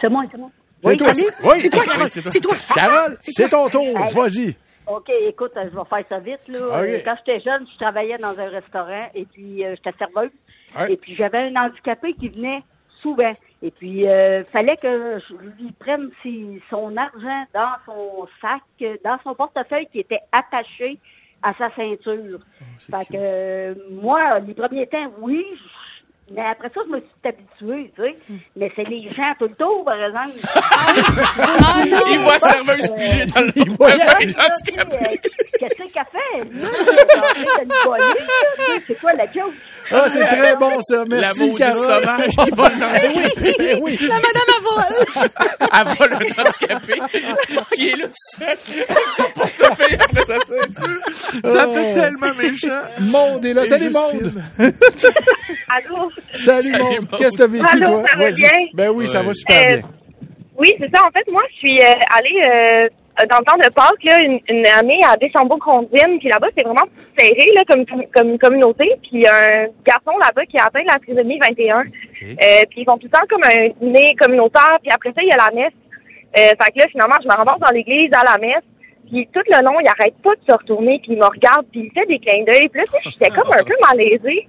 C'est 0.00 0.08
moi, 0.08 0.24
c'est 0.30 0.38
moi. 0.38 0.50
C'est 0.84 0.96
toi. 0.96 1.12
Oui, 1.44 1.54
C'est 1.60 1.70
toi, 1.70 1.84
Carole. 1.84 2.08
c'est 2.08 2.22
toi. 2.22 2.32
C'est 2.32 2.40
toi. 2.40 2.56
Carole, 2.74 3.16
c'est 3.20 3.48
ton 3.48 3.68
tour. 3.68 3.98
Vas-y. 4.12 4.56
OK, 4.86 5.10
écoute, 5.28 5.52
euh, 5.56 5.68
je 5.72 5.76
vais 5.76 5.84
faire 5.88 6.04
ça 6.08 6.18
vite. 6.18 6.40
Là. 6.48 6.58
Euh, 6.58 6.98
Quand 7.04 7.14
j'étais 7.24 7.40
jeune, 7.40 7.64
je 7.72 7.78
travaillais 7.78 8.18
dans 8.18 8.36
un 8.38 8.48
restaurant 8.48 9.06
et 9.14 9.24
puis 9.26 9.64
euh, 9.64 9.76
j'étais 9.76 9.96
serveuse. 9.96 10.30
Et 10.90 10.96
puis 10.96 11.14
j'avais 11.14 11.38
un 11.38 11.54
handicapé 11.54 12.14
qui 12.14 12.28
venait 12.30 12.62
souvent. 13.00 13.32
Et 13.64 13.70
puis, 13.70 14.08
euh, 14.08 14.44
fallait 14.46 14.76
que 14.76 15.20
je 15.20 15.34
lui 15.36 15.72
prenne 15.78 16.10
ses- 16.22 16.60
son 16.68 16.96
argent 16.96 17.44
dans 17.54 17.76
son 17.86 18.26
sac, 18.40 18.62
dans 19.04 19.18
son 19.22 19.34
portefeuille 19.34 19.86
qui 19.92 20.00
était 20.00 20.20
attaché 20.32 20.98
à 21.42 21.54
sa 21.54 21.70
ceinture. 21.74 22.40
fait 22.78 23.04
que 23.06 23.16
euh, 23.16 23.74
moi, 23.90 24.40
les 24.40 24.54
premiers 24.54 24.86
temps, 24.88 25.12
oui, 25.20 25.44
mais 26.30 26.42
après 26.50 26.68
ça, 26.74 26.80
je 26.86 26.92
me 26.92 26.98
suis 27.00 27.08
habituée, 27.24 27.92
tu 27.96 28.02
sais. 28.02 28.16
Mais 28.56 28.70
c'est 28.76 28.84
les 28.84 29.02
gens 29.14 29.32
tout 29.38 29.48
le 29.48 29.54
tour, 29.54 29.84
par 29.84 30.02
exemple. 30.02 30.38
Ah 31.44 31.84
non! 31.86 31.98
Il 32.10 32.18
voit 32.20 32.34
la 32.34 32.38
serveuse 32.52 32.92
pigée 32.94 33.26
dans 33.26 33.40
le 33.40 33.72
voit- 33.74 33.90
tu 33.92 33.98
sais, 33.98 34.36
handicapé. 34.40 34.96
euh, 34.96 35.16
Qu'est-ce 35.58 35.76
qu'elle 35.76 36.06
fait? 36.12 36.38
Elle. 37.60 38.80
C'est 38.86 39.00
quoi 39.00 39.12
la 39.12 39.24
joke? 39.26 39.52
Ah, 39.90 40.04
c'est 40.08 40.24
très 40.24 40.54
bon, 40.56 40.80
ça. 40.80 40.98
La 40.98 41.04
Merci, 41.16 41.40
maudite 41.40 41.58
Carole. 41.58 41.86
sauvage 41.86 42.28
qui 42.28 42.50
vole 42.52 42.78
dans 42.78 42.94
Eh 42.94 43.08
oui, 43.08 43.52
eh 43.58 43.74
oui. 43.82 43.98
La 44.08 44.14
madame 44.14 44.48
à 44.48 44.60
voile! 44.62 44.94
Elle 45.72 45.96
vole 45.98 46.12
un 46.12 46.42
handicapé 46.42 46.94
qui 47.72 47.88
est 47.88 47.96
là 47.96 48.06
tout 48.06 48.12
seul 48.38 48.48
avec 48.48 49.08
son 49.16 49.30
portefeuille 49.34 49.96
après 50.00 50.22
sa 50.22 50.38
ceinture. 50.40 51.00
Ça 51.52 51.68
fait 51.68 51.94
tellement 51.94 52.34
méchant. 52.38 52.82
Monde 53.00 53.44
est 53.44 53.54
là. 53.54 53.66
Salut, 53.66 53.90
Monde. 53.90 54.42
Allô? 55.68 56.10
Salut. 56.32 56.72
Maud. 56.72 57.08
Qu'est-ce 57.18 57.36
que 57.36 57.42
t'as 57.42 57.46
vécu, 57.46 57.64
Allô, 57.72 57.86
toi? 57.86 58.04
ça 58.08 58.18
va 58.18 58.30
bien? 58.30 58.50
Ben 58.74 58.90
oui, 58.90 59.08
ça 59.08 59.22
va 59.22 59.34
super 59.34 59.56
Euh, 59.56 59.72
bien. 59.76 59.82
Oui, 60.58 60.74
c'est 60.78 60.94
ça. 60.94 61.02
En 61.06 61.10
fait, 61.10 61.30
moi, 61.32 61.42
je 61.52 61.56
suis 61.56 61.78
euh, 61.78 62.16
allée 62.16 62.42
euh, 62.46 62.88
dans 63.28 63.38
le 63.38 63.44
temps 63.44 63.56
de 63.56 63.72
Pâques, 63.74 64.04
là, 64.04 64.16
une, 64.22 64.38
une 64.48 64.66
année 64.66 65.00
à 65.04 65.16
Deschambault-Grondines, 65.16 66.18
puis 66.18 66.28
là-bas, 66.28 66.48
c'est 66.56 66.62
vraiment 66.62 66.86
serré 67.18 67.46
là, 67.54 67.62
comme, 67.68 67.84
comme 68.14 68.38
communauté. 68.38 68.84
Puis 69.02 69.10
il 69.12 69.20
y 69.22 69.26
a 69.26 69.34
un 69.34 69.66
garçon 69.84 70.16
là-bas 70.20 70.44
qui 70.46 70.58
a 70.58 70.64
atteint 70.66 70.84
la 70.86 70.98
trisomie 70.98 71.38
21. 71.40 71.78
Euh, 71.80 71.84
puis 72.70 72.82
ils 72.82 72.84
font 72.84 72.96
tout 72.98 73.06
le 73.06 73.10
temps 73.10 73.26
comme 73.28 73.42
un 73.44 73.68
dîner 73.80 74.14
communautaire, 74.20 74.78
puis 74.82 74.90
après 74.92 75.10
ça, 75.10 75.22
il 75.22 75.28
y 75.28 75.32
a 75.32 75.36
la 75.36 75.50
messe. 75.62 75.72
Euh, 76.38 76.48
fait 76.48 76.72
que 76.72 76.78
là, 76.78 76.86
finalement, 76.90 77.16
je 77.22 77.28
me 77.28 77.34
ramasse 77.34 77.58
dans 77.60 77.70
l'église 77.72 78.10
à 78.14 78.24
la 78.30 78.38
messe. 78.38 78.64
Puis 79.10 79.28
tout 79.32 79.42
le 79.46 79.62
long, 79.64 79.78
il 79.80 79.88
arrête 79.88 80.14
pas 80.22 80.34
de 80.34 80.40
se 80.48 80.56
retourner, 80.56 80.98
puis 81.02 81.12
il 81.12 81.18
me 81.18 81.26
regarde, 81.26 81.66
puis 81.70 81.80
il 81.84 81.92
fait 81.92 82.06
des 82.06 82.18
clins 82.18 82.44
d'œil. 82.44 82.68
Puis 82.68 82.80
là, 82.80 82.84
tu 82.86 82.92
sais, 82.92 83.10
j'étais 83.10 83.28
comme 83.30 83.52
un 83.52 83.62
peu 83.64 83.74
malaisée. 83.86 84.46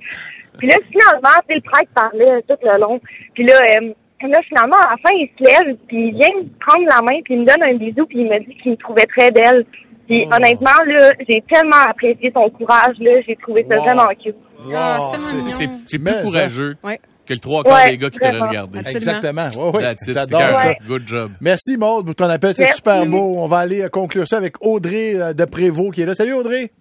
Puis 0.58 0.68
là, 0.68 0.76
finalement, 0.92 1.30
tu 1.48 1.48
sais, 1.48 1.56
le 1.56 1.62
prêtre 1.62 1.92
parlait 1.96 2.42
tout 2.48 2.56
le 2.64 2.80
long. 2.80 3.00
Puis 3.34 3.46
là, 3.46 3.54
euh, 3.56 3.94
là, 4.28 4.40
finalement, 4.48 4.78
à 4.78 4.92
la 4.92 4.98
fin, 4.98 5.14
il 5.16 5.30
se 5.38 5.44
lève, 5.44 5.76
puis 5.88 6.08
il 6.10 6.14
vient 6.16 6.30
me 6.42 6.48
prendre 6.60 6.86
la 6.88 7.02
main, 7.02 7.20
puis 7.24 7.34
il 7.34 7.42
me 7.42 7.46
donne 7.46 7.64
un 7.64 7.74
bisou, 7.76 8.06
puis 8.06 8.20
il 8.20 8.30
me 8.30 8.40
dit 8.40 8.56
qu'il 8.62 8.72
me 8.72 8.78
trouvait 8.78 9.06
très 9.06 9.32
belle. 9.32 9.66
Puis 10.08 10.26
Oh. 10.30 10.34
honnêtement, 10.36 10.70
là, 10.86 11.12
j'ai 11.28 11.44
tellement 11.52 11.84
apprécié 11.90 12.32
son 12.34 12.50
courage, 12.50 12.96
là, 13.00 13.12
j'ai 13.28 13.36
trouvé 13.38 13.66
ça 13.70 13.78
Wow. 13.78 13.84
vraiment 13.84 14.08
cute. 14.22 14.36
Ah, 14.74 14.98
Wow, 15.00 15.12
c'est 15.20 15.36
tellement 15.36 15.52
c'est- 15.88 15.98
plus 16.00 16.24
courageux 16.24 16.76
Ouais. 16.84 17.00
que 17.26 17.34
le 17.34 17.40
trois 17.40 17.64
quarts 17.64 17.74
Ouais, 17.84 17.90
des 17.92 17.98
gars 17.98 18.10
qui 18.10 18.20
t'auraient 18.20 18.40
regardé. 18.40 18.80
Exactement. 18.80 19.48
Ouais, 19.50 19.78
ouais. 19.84 19.96
J'adore 20.08 20.42
ça. 20.42 20.68
Ouais. 20.68 20.78
Good 20.88 21.08
job. 21.08 21.32
Merci, 21.42 21.78
Maude, 21.78 22.06
pour 22.06 22.16
ton 22.16 22.30
appel. 22.30 22.54
C'est 22.54 22.68
super 22.74 23.06
beau. 23.06 23.34
On 23.38 23.48
va 23.48 23.58
aller 23.60 23.82
euh, 23.82 23.90
conclure 23.90 24.28
ça 24.28 24.38
avec 24.38 24.56
Audrey 24.62 25.16
euh, 25.16 25.34
de 25.34 25.46
Prévost 25.46 25.94
qui 25.94 26.02
est 26.02 26.06
là. 26.06 26.14
Salut, 26.14 26.34
Audrey. 26.34 26.72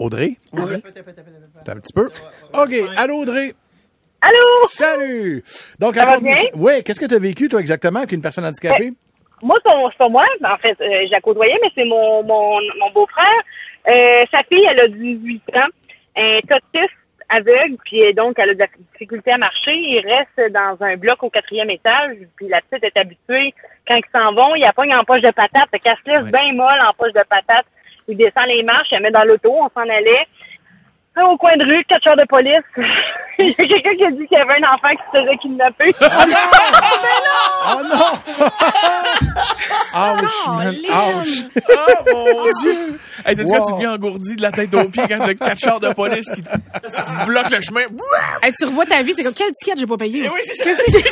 Audrey? 0.00 0.36
Audrey? 0.52 0.82
Attends 1.60 1.72
un 1.72 1.80
petit 1.80 1.92
peu. 1.92 2.06
OK. 2.54 2.72
Allô, 2.96 3.16
Audrey? 3.18 3.52
Allô? 4.22 4.66
Salut! 4.68 5.42
Donc, 5.78 5.94
Ça 5.94 6.04
va 6.06 6.18
bien? 6.20 6.32
Oui, 6.54 6.82
qu'est-ce 6.82 7.00
que 7.00 7.06
tu 7.06 7.14
as 7.14 7.18
vécu, 7.18 7.48
toi, 7.48 7.60
exactement, 7.60 7.98
avec 8.00 8.12
une 8.12 8.20
personne 8.22 8.44
handicapée? 8.44 8.92
Moi, 9.42 9.56
son- 9.64 9.88
c'est 9.90 9.96
pas 9.98 10.08
moi. 10.08 10.26
En 10.44 10.56
fait, 10.58 10.76
euh, 10.80 11.06
je 11.06 11.10
la 11.10 11.20
côtoyais, 11.20 11.56
mais 11.62 11.68
c'est 11.74 11.84
mon, 11.84 12.22
mon, 12.22 12.58
mon 12.78 12.90
beau-frère. 12.92 13.40
Euh, 13.90 14.24
sa 14.30 14.42
fille, 14.44 14.66
elle 14.70 14.80
a 14.80 14.88
18 14.88 15.42
ans. 15.56 15.68
Elle 16.14 16.36
est 16.44 16.52
autiste 16.52 16.94
aveugle, 17.30 17.76
puis 17.84 18.12
donc 18.14 18.38
elle 18.38 18.50
a 18.50 18.54
de 18.54 18.58
la 18.58 18.66
difficulté 18.92 19.30
à 19.32 19.38
marcher. 19.38 19.72
Il 19.72 20.00
reste 20.04 20.52
dans 20.52 20.76
un 20.84 20.96
bloc 20.96 21.22
au 21.22 21.30
quatrième 21.30 21.70
étage, 21.70 22.16
puis 22.36 22.48
la 22.48 22.60
petite 22.60 22.84
est 22.84 22.96
habituée. 22.98 23.54
Quand 23.86 23.96
ils 23.96 24.04
s'en 24.12 24.34
vont, 24.34 24.54
il 24.56 24.60
la 24.60 24.72
pogne 24.72 24.94
en 24.94 25.04
poche 25.04 25.22
de 25.22 25.30
patate. 25.30 25.70
Fait 25.70 25.78
qu'elle 25.78 25.96
se 26.04 26.10
laisse 26.10 26.30
bien 26.32 26.52
molle 26.52 26.80
en 26.86 26.92
poche 26.98 27.12
de 27.14 27.22
patate. 27.28 27.64
Il 28.10 28.16
descend 28.16 28.46
les 28.48 28.64
marches, 28.64 28.88
elle 28.90 29.02
met 29.02 29.12
dans 29.12 29.22
l'auto, 29.22 29.52
on 29.52 29.68
s'en 29.68 29.88
allait. 29.88 30.26
Au 31.16 31.36
coin 31.36 31.56
de 31.58 31.64
rue, 31.64 31.84
quatre 31.88 32.06
heures 32.08 32.16
de 32.16 32.24
police. 32.28 32.64
Il 33.42 33.48
y 33.48 33.52
a 33.52 33.54
quelqu'un 33.54 33.94
qui 33.96 34.04
a 34.04 34.10
dit 34.10 34.26
qu'il 34.26 34.36
y 34.36 34.40
avait 34.40 34.58
un 34.62 34.68
enfant 34.74 34.90
qui 34.90 35.02
se 35.10 35.18
faisait 35.18 35.36
kidnapper. 35.38 35.90
Oh 37.66 37.82
non! 37.88 38.12
Ouch, 39.94 40.46
man. 40.48 40.76
Ouch! 40.76 41.34
Oh 41.68 42.04
mon 42.12 42.50
Dieu! 42.62 42.98
Hey, 43.24 43.34
t'as-tu 43.36 43.50
Wow. 43.50 43.56
quand 43.56 43.64
tu 43.66 43.72
deviens 43.74 43.92
engourdi 43.94 44.36
de 44.36 44.42
la 44.42 44.52
tête 44.52 44.74
aux 44.74 44.88
pieds 44.88 45.04
quand 45.08 45.24
t'as 45.24 45.34
quatre 45.34 45.58
chars 45.58 45.80
de 45.80 45.92
police 45.94 46.28
qui 46.34 46.42
te 46.42 47.24
bloquent 47.26 47.48
le 47.56 47.60
chemin? 47.62 47.80
Hey, 48.42 48.52
tu 48.58 48.66
revois 48.66 48.84
ta 48.86 49.02
vie, 49.02 49.14
c'est 49.16 49.24
comme 49.24 49.32
quel 49.34 49.52
ticket 49.52 49.76
j'ai 49.78 49.86
pas 49.86 49.96
payé? 49.96 50.22
Eh 50.26 50.28
oui, 50.28 50.40
c'est 50.44 50.54
ça. 50.56 50.64
Qu'est-ce 50.64 50.84
que 50.84 50.90
j'ai 50.92 51.02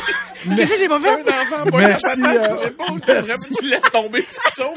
qu'est-ce 0.55 0.73
que 0.73 0.79
j'ai 0.79 0.87
pas 0.87 0.99
fait? 0.99 1.09
Un 1.09 1.21
enfant, 1.21 1.71
pas 1.71 1.77
Merci, 1.77 2.21
euh, 2.23 2.47
tu 2.47 2.53
réponds, 2.53 2.99
tu 3.59 3.65
laisses 3.67 3.91
tomber, 3.91 4.21
tu 4.21 4.51
sautes? 4.53 4.69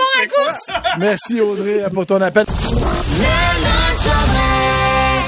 Merci, 0.99 1.41
Audrey, 1.41 1.85
pour 1.93 2.07
ton 2.07 2.21
appel. 2.23 2.47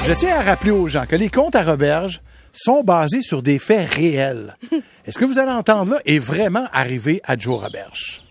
Je 0.07 0.13
tiens 0.13 0.37
à 0.37 0.43
rappeler 0.43 0.69
aux 0.69 0.87
gens 0.87 1.07
que 1.07 1.15
les 1.15 1.29
comptes 1.29 1.55
à 1.55 1.63
Roberge 1.63 2.21
sont 2.53 2.83
basés 2.83 3.23
sur 3.23 3.41
des 3.41 3.57
faits 3.57 3.91
réels. 3.91 4.55
Est-ce 5.05 5.17
que 5.17 5.25
vous 5.25 5.39
allez 5.39 5.51
entendre 5.51 5.93
là 5.93 6.01
est 6.05 6.19
vraiment 6.19 6.67
arrivé 6.71 7.21
à 7.23 7.35
Joe 7.35 7.59
Roberge? 7.59 8.21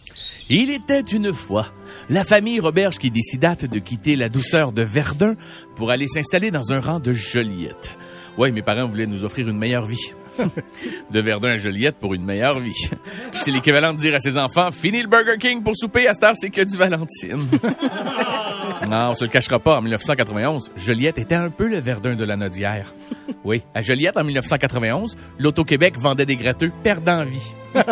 Il 0.49 0.71
était 0.71 1.01
une 1.01 1.33
fois 1.33 1.73
la 2.09 2.23
famille 2.23 2.61
Roberge 2.61 2.99
qui 2.99 3.11
décida 3.11 3.57
de 3.57 3.79
quitter 3.81 4.15
la 4.15 4.29
douceur 4.29 4.71
de 4.71 4.83
Verdun 4.83 5.35
pour 5.75 5.91
aller 5.91 6.07
s'installer 6.07 6.53
dans 6.53 6.73
un 6.73 6.81
rang 6.81 7.01
de 7.01 7.13
Joliette. 7.13 7.97
Ouais, 8.39 8.53
mes 8.53 8.63
parents 8.63 8.87
voulaient 8.87 9.07
nous 9.07 9.25
offrir 9.25 9.49
une 9.49 9.59
meilleure 9.59 9.87
vie. 9.87 10.13
de 11.11 11.21
Verdun 11.21 11.51
à 11.51 11.57
Joliette 11.57 11.97
pour 11.97 12.15
une 12.15 12.25
meilleure 12.25 12.61
vie. 12.61 12.89
C'est 13.33 13.51
l'équivalent 13.51 13.95
de 13.95 13.99
dire 13.99 14.15
à 14.15 14.21
ses 14.21 14.39
enfants, 14.39 14.71
fini 14.71 15.03
le 15.03 15.09
Burger 15.09 15.39
King 15.41 15.63
pour 15.63 15.77
souper, 15.77 16.07
à 16.07 16.15
cette 16.15 16.23
heure, 16.23 16.37
c'est 16.37 16.51
que 16.51 16.63
du 16.63 16.77
Valentine. 16.77 17.49
non, 18.89 19.11
on 19.11 19.15
se 19.15 19.25
le 19.25 19.31
cachera 19.31 19.59
pas, 19.59 19.77
en 19.79 19.83
1991, 19.83 20.73
Joliette 20.77 21.19
était 21.19 21.35
un 21.35 21.51
peu 21.51 21.69
le 21.69 21.79
Verdun 21.81 22.15
de 22.17 22.25
la 22.25 22.37
Nodière. 22.37 22.93
Oui, 23.43 23.63
à 23.75 23.83
Joliette, 23.83 24.17
en 24.17 24.25
1991, 24.25 25.17
l'Auto-Québec 25.39 25.99
vendait 25.99 26.25
des 26.25 26.37
gratteux 26.37 26.73
perdant 26.83 27.25
vie. 27.25 27.53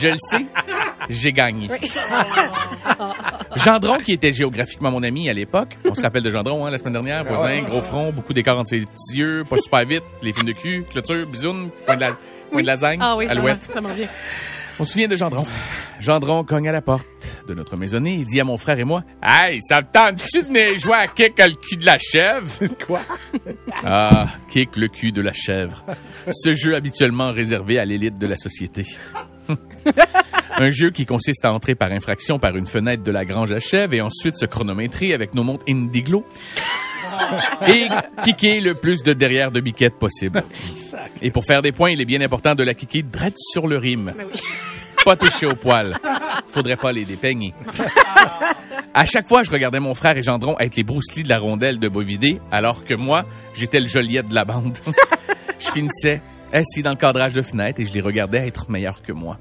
Je 0.00 0.08
le 0.08 0.16
sais, 0.16 0.46
j'ai 1.08 1.32
gagné. 1.32 1.68
Gendron, 3.56 3.98
qui 3.98 4.12
était 4.12 4.32
géographiquement 4.32 4.92
mon 4.92 5.02
ami 5.02 5.28
à 5.28 5.32
l'époque, 5.32 5.76
on 5.84 5.94
se 5.94 6.02
rappelle 6.02 6.22
de 6.22 6.30
Gendron, 6.30 6.66
hein, 6.66 6.70
la 6.70 6.78
semaine 6.78 6.92
dernière, 6.92 7.24
voisin, 7.24 7.62
gros 7.62 7.80
front, 7.80 8.12
beaucoup 8.12 8.32
d'écart 8.32 8.58
entre 8.58 8.68
ses 8.70 8.80
petits 8.80 9.16
yeux, 9.16 9.42
pas 9.48 9.56
super 9.56 9.84
vite, 9.84 10.04
les 10.22 10.32
films 10.32 10.46
de 10.46 10.52
cul, 10.52 10.84
clôture, 10.88 11.26
bisoune, 11.26 11.70
coin 11.84 11.96
de 11.96 12.00
la, 12.02 12.16
coin 12.52 12.62
de 12.62 12.66
la 12.66 12.76
zingue, 12.76 12.98
Ah 13.02 13.16
oui, 13.16 13.26
ça 13.26 13.32
alouette. 13.32 13.62
ça 13.72 13.80
m'en 13.80 13.88
vient. 13.92 14.08
On 14.80 14.84
se 14.84 14.92
souvient 14.92 15.08
de 15.08 15.16
Gendron. 15.16 15.44
Gendron 15.98 16.44
cogne 16.44 16.68
à 16.68 16.72
la 16.72 16.80
porte 16.80 17.06
de 17.48 17.54
notre 17.54 17.76
maisonnée 17.76 18.20
et 18.20 18.24
dit 18.24 18.38
à 18.40 18.44
mon 18.44 18.56
frère 18.58 18.78
et 18.78 18.84
moi, 18.84 19.02
Hey, 19.22 19.60
ça 19.62 19.82
te 19.82 19.92
tente-tu 19.92 20.42
de 20.42 20.46
venir 20.46 20.78
jouer 20.78 20.94
à 20.94 21.08
kick 21.08 21.36
le 21.38 21.54
cul 21.54 21.76
de 21.76 21.84
la 21.86 21.98
chèvre? 21.98 22.48
Quoi? 22.86 23.00
Ah, 23.84 24.28
kick 24.48 24.76
le 24.76 24.86
cul 24.86 25.10
de 25.10 25.20
la 25.20 25.32
chèvre. 25.32 25.84
Ce 26.30 26.52
jeu 26.52 26.76
habituellement 26.76 27.32
réservé 27.32 27.78
à 27.78 27.84
l'élite 27.84 28.18
de 28.18 28.26
la 28.28 28.36
société. 28.36 28.84
Un 30.60 30.70
jeu 30.70 30.90
qui 30.90 31.06
consiste 31.06 31.44
à 31.44 31.52
entrer 31.52 31.74
par 31.74 31.90
infraction 31.92 32.38
par 32.38 32.56
une 32.56 32.66
fenêtre 32.66 33.02
de 33.02 33.10
la 33.10 33.24
grange 33.24 33.52
à 33.52 33.60
chèvre 33.60 33.94
et 33.94 34.00
ensuite 34.00 34.36
se 34.36 34.44
chronométrer 34.46 35.14
avec 35.14 35.34
nos 35.34 35.44
montres 35.44 35.64
Indiglo 35.68 36.24
et 37.66 37.88
kicker 38.24 38.60
le 38.60 38.74
plus 38.74 39.02
de 39.02 39.12
derrière 39.12 39.50
de 39.50 39.60
biquettes 39.60 39.98
possible. 39.98 40.42
Et 41.22 41.30
pour 41.30 41.44
faire 41.44 41.62
des 41.62 41.72
points, 41.72 41.90
il 41.90 42.00
est 42.00 42.06
bien 42.06 42.20
important 42.20 42.54
de 42.54 42.62
la 42.62 42.74
kicker 42.74 43.02
drette 43.02 43.38
sur 43.38 43.66
le 43.66 43.78
rime. 43.78 44.14
Pas 45.04 45.16
toucher 45.16 45.46
au 45.46 45.54
poil. 45.54 45.96
Faudrait 46.46 46.76
pas 46.76 46.92
les 46.92 47.04
dépeigner. 47.04 47.54
À 48.94 49.04
chaque 49.04 49.28
fois, 49.28 49.42
je 49.42 49.50
regardais 49.50 49.80
mon 49.80 49.94
frère 49.94 50.16
et 50.16 50.22
Gendron 50.22 50.56
être 50.58 50.76
les 50.76 50.82
Bruce 50.82 51.14
Lee 51.14 51.22
de 51.22 51.28
la 51.28 51.38
rondelle 51.38 51.78
de 51.78 51.88
Bovidé, 51.88 52.40
alors 52.50 52.84
que 52.84 52.94
moi, 52.94 53.24
j'étais 53.54 53.80
le 53.80 53.86
Joliette 53.86 54.28
de 54.28 54.34
la 54.34 54.44
bande. 54.44 54.78
je 55.60 55.70
finissais 55.70 56.20
assis 56.52 56.82
dans 56.82 56.90
le 56.90 56.96
cadrage 56.96 57.32
de 57.32 57.42
fenêtre 57.42 57.80
et 57.80 57.84
je 57.84 57.92
les 57.92 58.00
regardais 58.00 58.46
être 58.46 58.70
meilleurs 58.70 59.02
que 59.02 59.12
moi. 59.12 59.38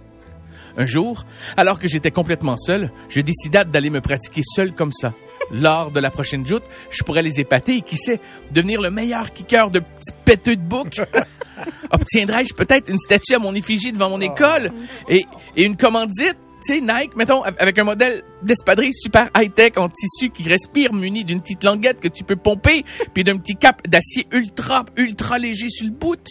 Un 0.77 0.85
jour, 0.85 1.25
alors 1.55 1.79
que 1.79 1.87
j'étais 1.87 2.11
complètement 2.11 2.55
seul, 2.55 2.91
je 3.09 3.21
décida 3.21 3.63
d'aller 3.63 3.89
me 3.89 3.99
pratiquer 3.99 4.41
seul 4.43 4.73
comme 4.73 4.91
ça. 4.91 5.13
Lors 5.51 5.91
de 5.91 5.99
la 5.99 6.11
prochaine 6.11 6.45
joute, 6.45 6.63
je 6.89 7.03
pourrais 7.03 7.21
les 7.21 7.39
épater 7.39 7.77
et 7.77 7.81
qui 7.81 7.97
sait, 7.97 8.19
devenir 8.51 8.81
le 8.81 8.91
meilleur 8.91 9.31
kicker 9.31 9.69
de 9.71 9.79
petits 9.79 10.13
péteux 10.25 10.55
de 10.55 10.61
bouc. 10.61 11.01
Obtiendrais-je 11.91 12.53
peut-être 12.53 12.89
une 12.89 12.99
statue 12.99 13.33
à 13.33 13.39
mon 13.39 13.55
effigie 13.55 13.91
devant 13.91 14.09
mon 14.09 14.21
école? 14.21 14.71
Et, 15.09 15.25
et 15.55 15.63
une 15.63 15.77
commandite, 15.77 16.37
tu 16.65 16.75
sais, 16.75 16.81
Nike, 16.81 17.15
mettons, 17.15 17.43
avec 17.43 17.77
un 17.79 17.83
modèle 17.83 18.23
d'espadrille 18.41 18.93
super 18.93 19.29
high-tech 19.35 19.73
en 19.77 19.89
tissu 19.89 20.31
qui 20.31 20.47
respire 20.49 20.93
muni 20.93 21.23
d'une 21.23 21.41
petite 21.41 21.63
languette 21.63 21.99
que 21.99 22.07
tu 22.07 22.23
peux 22.23 22.35
pomper 22.35 22.83
puis 23.13 23.23
d'un 23.23 23.37
petit 23.37 23.55
cap 23.55 23.87
d'acier 23.87 24.27
ultra, 24.31 24.85
ultra 24.97 25.37
léger 25.37 25.69
sur 25.69 25.85
le 25.85 25.93
bout. 25.93 26.23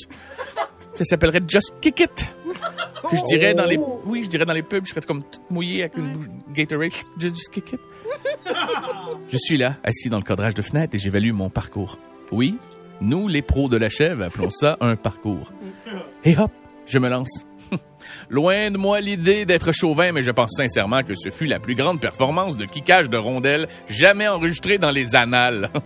Ça 0.97 1.05
s'appellerait 1.05 1.43
Just 1.47 1.75
Kick 1.81 2.01
It. 2.01 2.27
Que 3.11 3.17
je 3.17 3.25
dirais 3.27 3.55
dans 3.55 3.67
les, 3.67 3.79
oui, 4.05 4.25
je 4.25 4.29
dirais 4.29 4.47
dans 4.47 4.53
les 4.53 4.65
pubs, 4.65 4.85
je 4.85 4.91
serais 4.91 5.03
comme 5.03 5.23
tout 5.23 5.39
mouillé 5.49 5.83
avec 5.83 5.97
une 5.97 6.13
bouche 6.15 6.27
Gatorade. 6.53 6.91
Just, 7.19 7.37
just 7.37 7.51
Kick 7.51 7.75
It. 7.75 7.81
Je 9.29 9.37
suis 9.37 9.57
là, 9.57 9.77
assis 9.85 10.09
dans 10.09 10.17
le 10.17 10.25
cadrage 10.25 10.55
de 10.55 10.63
fenêtre 10.63 10.95
et 10.95 10.99
j'évalue 10.99 11.33
mon 11.33 11.51
parcours. 11.51 11.99
Oui, 12.33 12.57
nous, 13.01 13.29
les 13.29 13.43
pros 13.43 13.69
de 13.69 13.77
la 13.77 13.89
chèvre, 13.89 14.25
appelons 14.25 14.51
ça 14.51 14.77
un 14.81 14.97
parcours. 14.97 15.53
Et 16.25 16.37
hop, 16.37 16.51
je 16.87 16.99
me 16.99 17.09
lance. 17.09 17.45
Loin 18.31 18.71
de 18.71 18.77
moi 18.77 19.01
l'idée 19.01 19.47
d'être 19.47 19.73
chauvin, 19.73 20.13
mais 20.13 20.23
je 20.23 20.31
pense 20.31 20.53
sincèrement 20.57 21.03
que 21.03 21.15
ce 21.15 21.31
fut 21.31 21.47
la 21.47 21.59
plus 21.59 21.75
grande 21.75 22.01
performance 22.01 22.57
de 22.57 22.65
kickage 22.65 23.11
de 23.11 23.17
rondelles 23.17 23.67
jamais 23.89 24.29
enregistrée 24.29 24.79
dans 24.79 24.91
les 24.91 25.15
annales. 25.15 25.71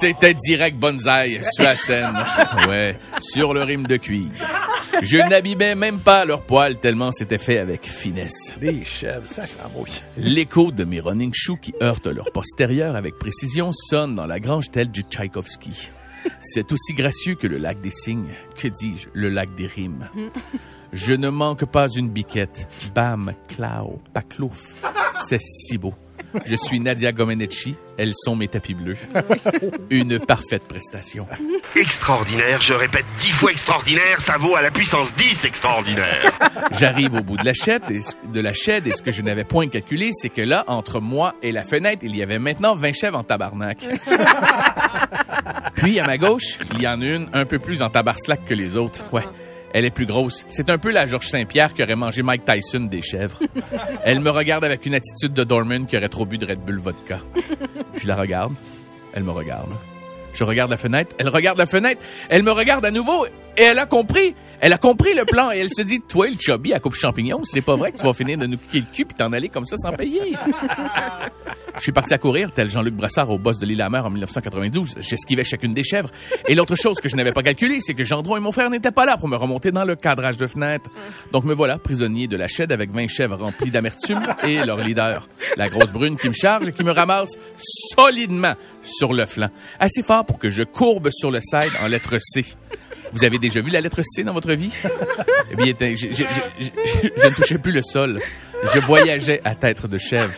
C'était 0.00 0.34
direct 0.34 0.76
bonsaï 0.76 1.40
sur 1.52 1.64
la 1.64 1.76
scène. 1.76 2.14
Ouais, 2.68 2.98
sur 3.20 3.54
le 3.54 3.62
rime 3.62 3.86
de 3.86 3.96
cuir. 3.96 4.26
Je 5.02 5.16
n'abîmais 5.16 5.74
même 5.74 6.00
pas 6.00 6.24
leurs 6.24 6.42
poils 6.42 6.76
tellement 6.78 7.12
c'était 7.12 7.38
fait 7.38 7.58
avec 7.58 7.86
finesse. 7.86 8.52
Des 8.58 8.84
chèvres, 8.84 9.26
ça, 9.26 9.42
L'écho 10.16 10.72
de 10.72 10.84
mes 10.84 11.00
running 11.00 11.32
shoes 11.34 11.58
qui 11.60 11.74
heurtent 11.82 12.06
leur 12.06 12.32
postérieur 12.32 12.96
avec 12.96 13.18
précision 13.18 13.70
sonne 13.72 14.16
dans 14.16 14.26
la 14.26 14.40
grange 14.40 14.70
telle 14.70 14.90
du 14.90 15.02
Tchaïkovski. 15.02 15.90
C'est 16.40 16.70
aussi 16.72 16.94
gracieux 16.94 17.34
que 17.34 17.46
le 17.46 17.58
lac 17.58 17.80
des 17.80 17.90
signes, 17.90 18.32
que 18.56 18.68
dis-je, 18.68 19.08
le 19.12 19.28
lac 19.28 19.54
des 19.54 19.66
rimes. 19.66 20.08
Je 20.92 21.12
ne 21.12 21.28
manque 21.28 21.64
pas 21.66 21.88
une 21.88 22.08
biquette. 22.10 22.66
Bam, 22.94 23.32
clao, 23.48 24.00
paclouf. 24.12 24.74
C'est 25.12 25.40
si 25.40 25.78
beau. 25.78 25.94
Je 26.44 26.56
suis 26.56 26.78
Nadia 26.80 27.10
Gomenecci. 27.12 27.74
Elles 27.96 28.12
sont 28.14 28.36
mes 28.36 28.48
tapis 28.48 28.74
bleus. 28.74 28.96
Une 29.90 30.18
parfaite 30.20 30.62
prestation. 30.68 31.26
Extraordinaire, 31.74 32.60
je 32.60 32.74
répète 32.74 33.06
dix 33.16 33.32
fois 33.32 33.50
extraordinaire, 33.50 34.20
ça 34.20 34.36
vaut 34.38 34.54
à 34.54 34.62
la 34.62 34.70
puissance 34.70 35.14
10 35.16 35.44
extraordinaire. 35.46 36.30
J'arrive 36.78 37.14
au 37.14 37.22
bout 37.22 37.36
de 37.38 37.44
la 37.44 37.54
chaîne 37.54 37.80
et 37.90 38.02
ce- 38.02 38.12
de 38.32 38.40
la 38.40 38.52
chaîne 38.52 38.86
et 38.86 38.90
ce 38.92 39.02
que 39.02 39.10
je 39.10 39.22
n'avais 39.22 39.44
point 39.44 39.68
calculé, 39.68 40.10
c'est 40.12 40.28
que 40.28 40.42
là, 40.42 40.64
entre 40.68 41.00
moi 41.00 41.34
et 41.42 41.50
la 41.50 41.64
fenêtre, 41.64 42.02
il 42.04 42.14
y 42.16 42.22
avait 42.22 42.38
maintenant 42.38 42.76
20 42.76 42.92
chèvres 42.92 43.18
en 43.18 43.24
tabarnak. 43.24 43.78
Puis 45.78 46.00
à 46.00 46.06
ma 46.06 46.18
gauche, 46.18 46.58
il 46.74 46.82
y 46.82 46.88
en 46.88 47.00
a 47.00 47.04
une 47.04 47.28
un 47.32 47.44
peu 47.44 47.58
plus 47.58 47.82
en 47.82 47.90
tabarslac 47.90 48.44
que 48.44 48.54
les 48.54 48.76
autres. 48.76 49.04
Ouais. 49.12 49.22
Elle 49.72 49.84
est 49.84 49.90
plus 49.90 50.06
grosse. 50.06 50.44
C'est 50.48 50.70
un 50.70 50.78
peu 50.78 50.90
la 50.90 51.06
Georges 51.06 51.28
Saint-Pierre 51.28 51.74
qui 51.74 51.82
aurait 51.82 51.94
mangé 51.94 52.22
Mike 52.22 52.44
Tyson 52.44 52.80
des 52.80 53.02
chèvres. 53.02 53.38
Elle 54.02 54.20
me 54.20 54.30
regarde 54.30 54.64
avec 54.64 54.86
une 54.86 54.94
attitude 54.94 55.34
de 55.34 55.44
Dorman 55.44 55.86
qui 55.86 55.96
aurait 55.96 56.08
trop 56.08 56.24
bu 56.24 56.38
de 56.38 56.46
Red 56.46 56.60
Bull 56.60 56.78
vodka. 56.80 57.20
Je 57.96 58.06
la 58.08 58.16
regarde. 58.16 58.54
Elle 59.12 59.24
me 59.24 59.30
regarde. 59.30 59.70
Je 60.32 60.44
regarde 60.44 60.70
la 60.70 60.76
fenêtre. 60.76 61.14
Elle 61.18 61.28
regarde 61.28 61.58
la 61.58 61.66
fenêtre. 61.66 62.00
Elle 62.28 62.42
me 62.42 62.52
regarde 62.52 62.84
à 62.84 62.90
nouveau. 62.90 63.26
Et 63.58 63.64
elle 63.64 63.78
a 63.78 63.86
compris. 63.86 64.34
Elle 64.60 64.72
a 64.72 64.78
compris 64.78 65.14
le 65.14 65.24
plan 65.24 65.52
et 65.52 65.58
elle 65.58 65.70
se 65.70 65.82
dit, 65.82 66.00
toi, 66.00 66.28
le 66.28 66.36
chubby 66.38 66.72
à 66.72 66.80
coupe 66.80 66.94
champignon, 66.94 67.42
c'est 67.44 67.60
pas 67.60 67.76
vrai 67.76 67.92
que 67.92 67.98
tu 67.98 68.02
vas 68.02 68.12
finir 68.12 68.38
de 68.38 68.46
nous 68.46 68.56
piquer 68.56 68.80
le 68.80 68.86
cul 68.92 69.04
puis 69.04 69.16
t'en 69.16 69.32
aller 69.32 69.48
comme 69.48 69.66
ça 69.66 69.76
sans 69.76 69.92
payer. 69.92 70.34
Je 71.76 71.82
suis 71.84 71.92
parti 71.92 72.12
à 72.12 72.18
courir, 72.18 72.50
tel 72.52 72.68
Jean-Luc 72.68 72.94
Brassard 72.94 73.30
au 73.30 73.38
boss 73.38 73.60
de 73.60 73.66
l'île 73.66 73.82
à 73.82 73.88
mer 73.88 74.04
en 74.04 74.10
1992. 74.10 74.96
J'esquivais 74.98 75.44
chacune 75.44 75.74
des 75.74 75.84
chèvres. 75.84 76.10
Et 76.48 76.56
l'autre 76.56 76.74
chose 76.74 77.00
que 77.00 77.08
je 77.08 77.14
n'avais 77.14 77.30
pas 77.30 77.44
calculé, 77.44 77.78
c'est 77.80 77.94
que 77.94 78.02
Gendron 78.02 78.36
et 78.36 78.40
mon 78.40 78.50
frère 78.50 78.68
n'étaient 78.68 78.90
pas 78.90 79.06
là 79.06 79.16
pour 79.16 79.28
me 79.28 79.36
remonter 79.36 79.70
dans 79.70 79.84
le 79.84 79.94
cadrage 79.94 80.38
de 80.38 80.48
fenêtre. 80.48 80.90
Donc 81.30 81.44
me 81.44 81.54
voilà, 81.54 81.78
prisonnier 81.78 82.26
de 82.26 82.36
la 82.36 82.48
chaîne 82.48 82.72
avec 82.72 82.90
20 82.90 83.06
chèvres 83.06 83.36
remplies 83.36 83.70
d'amertume 83.70 84.22
et 84.42 84.64
leur 84.64 84.78
leader, 84.78 85.28
la 85.56 85.68
grosse 85.68 85.92
brune 85.92 86.16
qui 86.16 86.28
me 86.28 86.34
charge 86.34 86.68
et 86.68 86.72
qui 86.72 86.82
me 86.82 86.90
ramasse 86.90 87.34
solidement 87.96 88.54
sur 88.82 89.12
le 89.12 89.24
flanc. 89.26 89.50
Assez 89.78 90.02
fort 90.02 90.26
pour 90.26 90.40
que 90.40 90.50
je 90.50 90.64
courbe 90.64 91.10
sur 91.12 91.30
le 91.30 91.40
side 91.40 91.70
en 91.80 91.86
lettre 91.86 92.16
C. 92.20 92.44
Vous 93.12 93.24
avez 93.24 93.38
déjà 93.38 93.60
vu 93.60 93.70
la 93.70 93.80
lettre 93.80 94.00
C 94.02 94.22
dans 94.24 94.32
votre 94.32 94.52
vie? 94.52 94.72
Eh 95.50 95.56
bien, 95.56 95.74
je, 95.94 96.08
je- 96.08 96.12
je- 96.12 96.64
je- 96.64 97.28
ne 97.28 97.34
touchais 97.34 97.58
plus 97.58 97.72
le 97.72 97.82
sol. 97.82 98.20
Je 98.74 98.78
voyageais 98.80 99.40
à 99.44 99.54
tête 99.54 99.86
de 99.86 99.98
chèvre. 99.98 100.32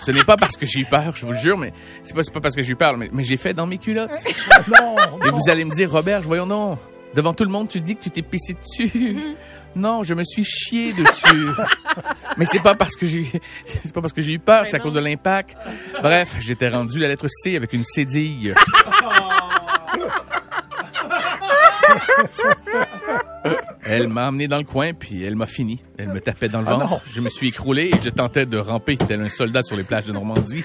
Ce 0.00 0.10
n'est 0.12 0.24
pas 0.24 0.36
parce 0.36 0.56
que 0.56 0.64
j'ai 0.64 0.80
eu 0.80 0.84
peur, 0.84 1.14
je 1.16 1.26
vous 1.26 1.32
le 1.32 1.38
jure, 1.38 1.58
mais 1.58 1.72
c'est 2.02 2.14
pas, 2.14 2.22
c'est 2.22 2.32
pas 2.32 2.40
parce 2.40 2.54
que 2.54 2.62
j'ai 2.62 2.72
eu 2.72 2.76
peur, 2.76 2.96
mais, 2.96 3.08
mais 3.12 3.24
j'ai 3.24 3.36
fait 3.36 3.52
dans 3.52 3.66
mes 3.66 3.78
culottes. 3.78 4.10
Et 5.26 5.30
vous 5.30 5.50
allez 5.50 5.64
me 5.64 5.74
dire, 5.74 5.90
Robert, 5.90 6.22
voyons 6.22 6.46
non. 6.46 6.78
Devant 7.14 7.34
tout 7.34 7.44
le 7.44 7.50
monde, 7.50 7.68
tu 7.68 7.80
dis 7.80 7.96
que 7.96 8.02
tu 8.04 8.10
t'es 8.10 8.22
pissé 8.22 8.54
dessus. 8.54 9.16
Non, 9.76 10.02
je 10.02 10.14
me 10.14 10.24
suis 10.24 10.44
chié 10.44 10.92
dessus. 10.92 11.46
Mais 12.36 12.44
c'est 12.46 12.58
pas 12.60 12.74
parce 12.74 12.96
que 12.96 13.06
j'ai, 13.06 13.24
c'est 13.66 13.92
pas 13.92 14.00
parce 14.00 14.12
que 14.12 14.22
j'ai 14.22 14.32
eu 14.32 14.38
peur, 14.38 14.66
c'est 14.66 14.76
à 14.76 14.78
cause 14.80 14.94
de 14.94 15.00
l'impact. 15.00 15.56
Bref, 16.02 16.36
j'étais 16.40 16.68
rendu 16.68 16.98
la 16.98 17.08
lettre 17.08 17.26
C 17.28 17.56
avec 17.56 17.72
une 17.72 17.84
cédille. 17.84 18.54
Elle 23.84 24.08
m'a 24.08 24.28
emmené 24.28 24.48
dans 24.48 24.58
le 24.58 24.64
coin, 24.64 24.92
puis 24.92 25.24
elle 25.24 25.36
m'a 25.36 25.46
fini. 25.46 25.82
Elle 25.98 26.08
me 26.08 26.20
tapait 26.20 26.48
dans 26.48 26.60
le 26.60 26.66
Ah 26.68 26.72
ventre. 26.74 26.90
non. 26.90 27.00
je 27.10 27.20
me 27.20 27.30
suis 27.30 27.48
écroulé 27.48 27.90
et 27.94 27.98
je 28.02 28.10
tentais 28.10 28.44
de 28.44 28.58
ramper 28.58 28.96
tel 28.98 29.22
un 29.22 29.28
soldat 29.28 29.62
sur 29.62 29.76
les 29.76 29.84
plages 29.84 30.04
de 30.06 30.12
Normandie. 30.12 30.64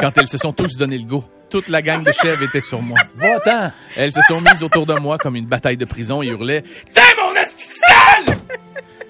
Quand 0.00 0.16
elles 0.16 0.28
se 0.28 0.38
sont 0.38 0.52
tous 0.52 0.76
donné 0.76 0.96
le 0.98 1.04
go, 1.04 1.24
toute 1.50 1.68
la 1.68 1.82
gang 1.82 2.02
de 2.02 2.12
chèvres 2.12 2.42
était 2.42 2.60
sur 2.60 2.80
moi. 2.82 2.98
Va-t'en! 3.16 3.72
Elles 3.96 4.12
se 4.12 4.20
sont 4.22 4.40
mises 4.40 4.62
autour 4.62 4.86
de 4.86 4.94
moi 5.00 5.18
comme 5.18 5.36
une 5.36 5.46
bataille 5.46 5.76
de 5.76 5.84
prison 5.84 6.22
et 6.22 6.28
hurlaient 6.28 6.62
«T'es 6.94 7.00
mon 7.20 7.34
escale!» 7.34 8.38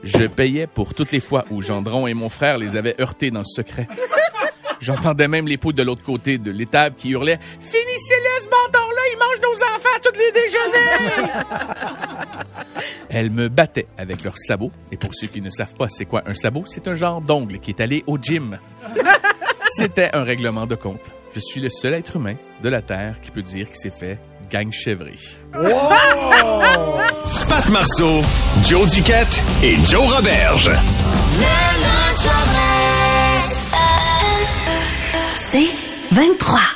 Je 0.05 0.27
payais 0.27 0.67
pour 0.67 0.95
toutes 0.95 1.11
les 1.13 1.21
fois 1.21 1.45
où 1.51 1.61
Gendron 1.63 2.07
et 2.07 2.15
mon 2.15 2.29
frère 2.29 2.59
les 2.59 2.77
avaient 2.77 2.95
heurtés 3.01 3.31
dans 3.31 3.41
le 3.41 3.45
secret. 3.45 3.89
J'entendais 4.81 5.29
même 5.29 5.47
les 5.47 5.57
poules 5.57 5.75
de 5.75 5.83
l'autre 5.83 6.03
côté 6.03 6.39
de 6.39 6.51
l'étable 6.51 6.97
qui 6.97 7.11
hurlaient 7.11 7.39
«Finissez-le, 7.61 8.43
ce 8.43 8.49
bâtard-là, 8.49 9.03
il 9.13 9.19
mange 9.19 9.41
nos 9.43 9.55
enfants 9.63 9.97
à 9.97 10.01
tous 10.01 10.19
les 10.19 10.33
déjeuners!» 10.33 11.45
Elles 13.09 13.31
me 13.31 13.49
battaient 13.49 13.87
avec 13.97 14.23
leurs 14.25 14.39
sabots. 14.39 14.73
Et 14.93 14.97
pour 14.97 15.11
ceux 15.15 15.29
qui 15.29 15.41
ne 15.41 15.51
savent 15.51 15.75
pas 15.75 15.89
c'est 15.89 16.05
quoi 16.05 16.23
un 16.27 16.35
sabot, 16.35 16.65
c'est 16.67 16.89
un 16.89 16.95
genre 16.95 17.21
d'ongle 17.21 17.59
qui 17.59 17.71
est 17.71 17.81
allé 17.81 18.05
au 18.07 18.19
gym. 18.19 18.59
C'était 19.77 20.11
un 20.13 20.23
règlement 20.25 20.67
de 20.67 20.75
compte. 20.75 21.13
Je 21.35 21.41
suis 21.41 21.61
le 21.61 21.69
seul 21.71 21.95
être 21.95 22.17
humain 22.17 22.37
de 22.63 22.69
la 22.69 22.83
Terre 22.83 23.21
qui 23.21 23.31
peut 23.31 23.43
dire 23.43 23.67
qu'il 23.69 23.77
s'est 23.77 23.91
fait 23.91 24.19
gang 24.51 24.71
chèvré. 24.73 25.17
Pat 27.49 27.69
Marceau, 27.71 28.23
Joe 28.63 28.91
Duquette 28.91 29.43
et 29.63 29.77
Joe 29.85 30.15
Roberge. 30.15 30.71
C'est 35.57 35.71
23. 36.11 36.76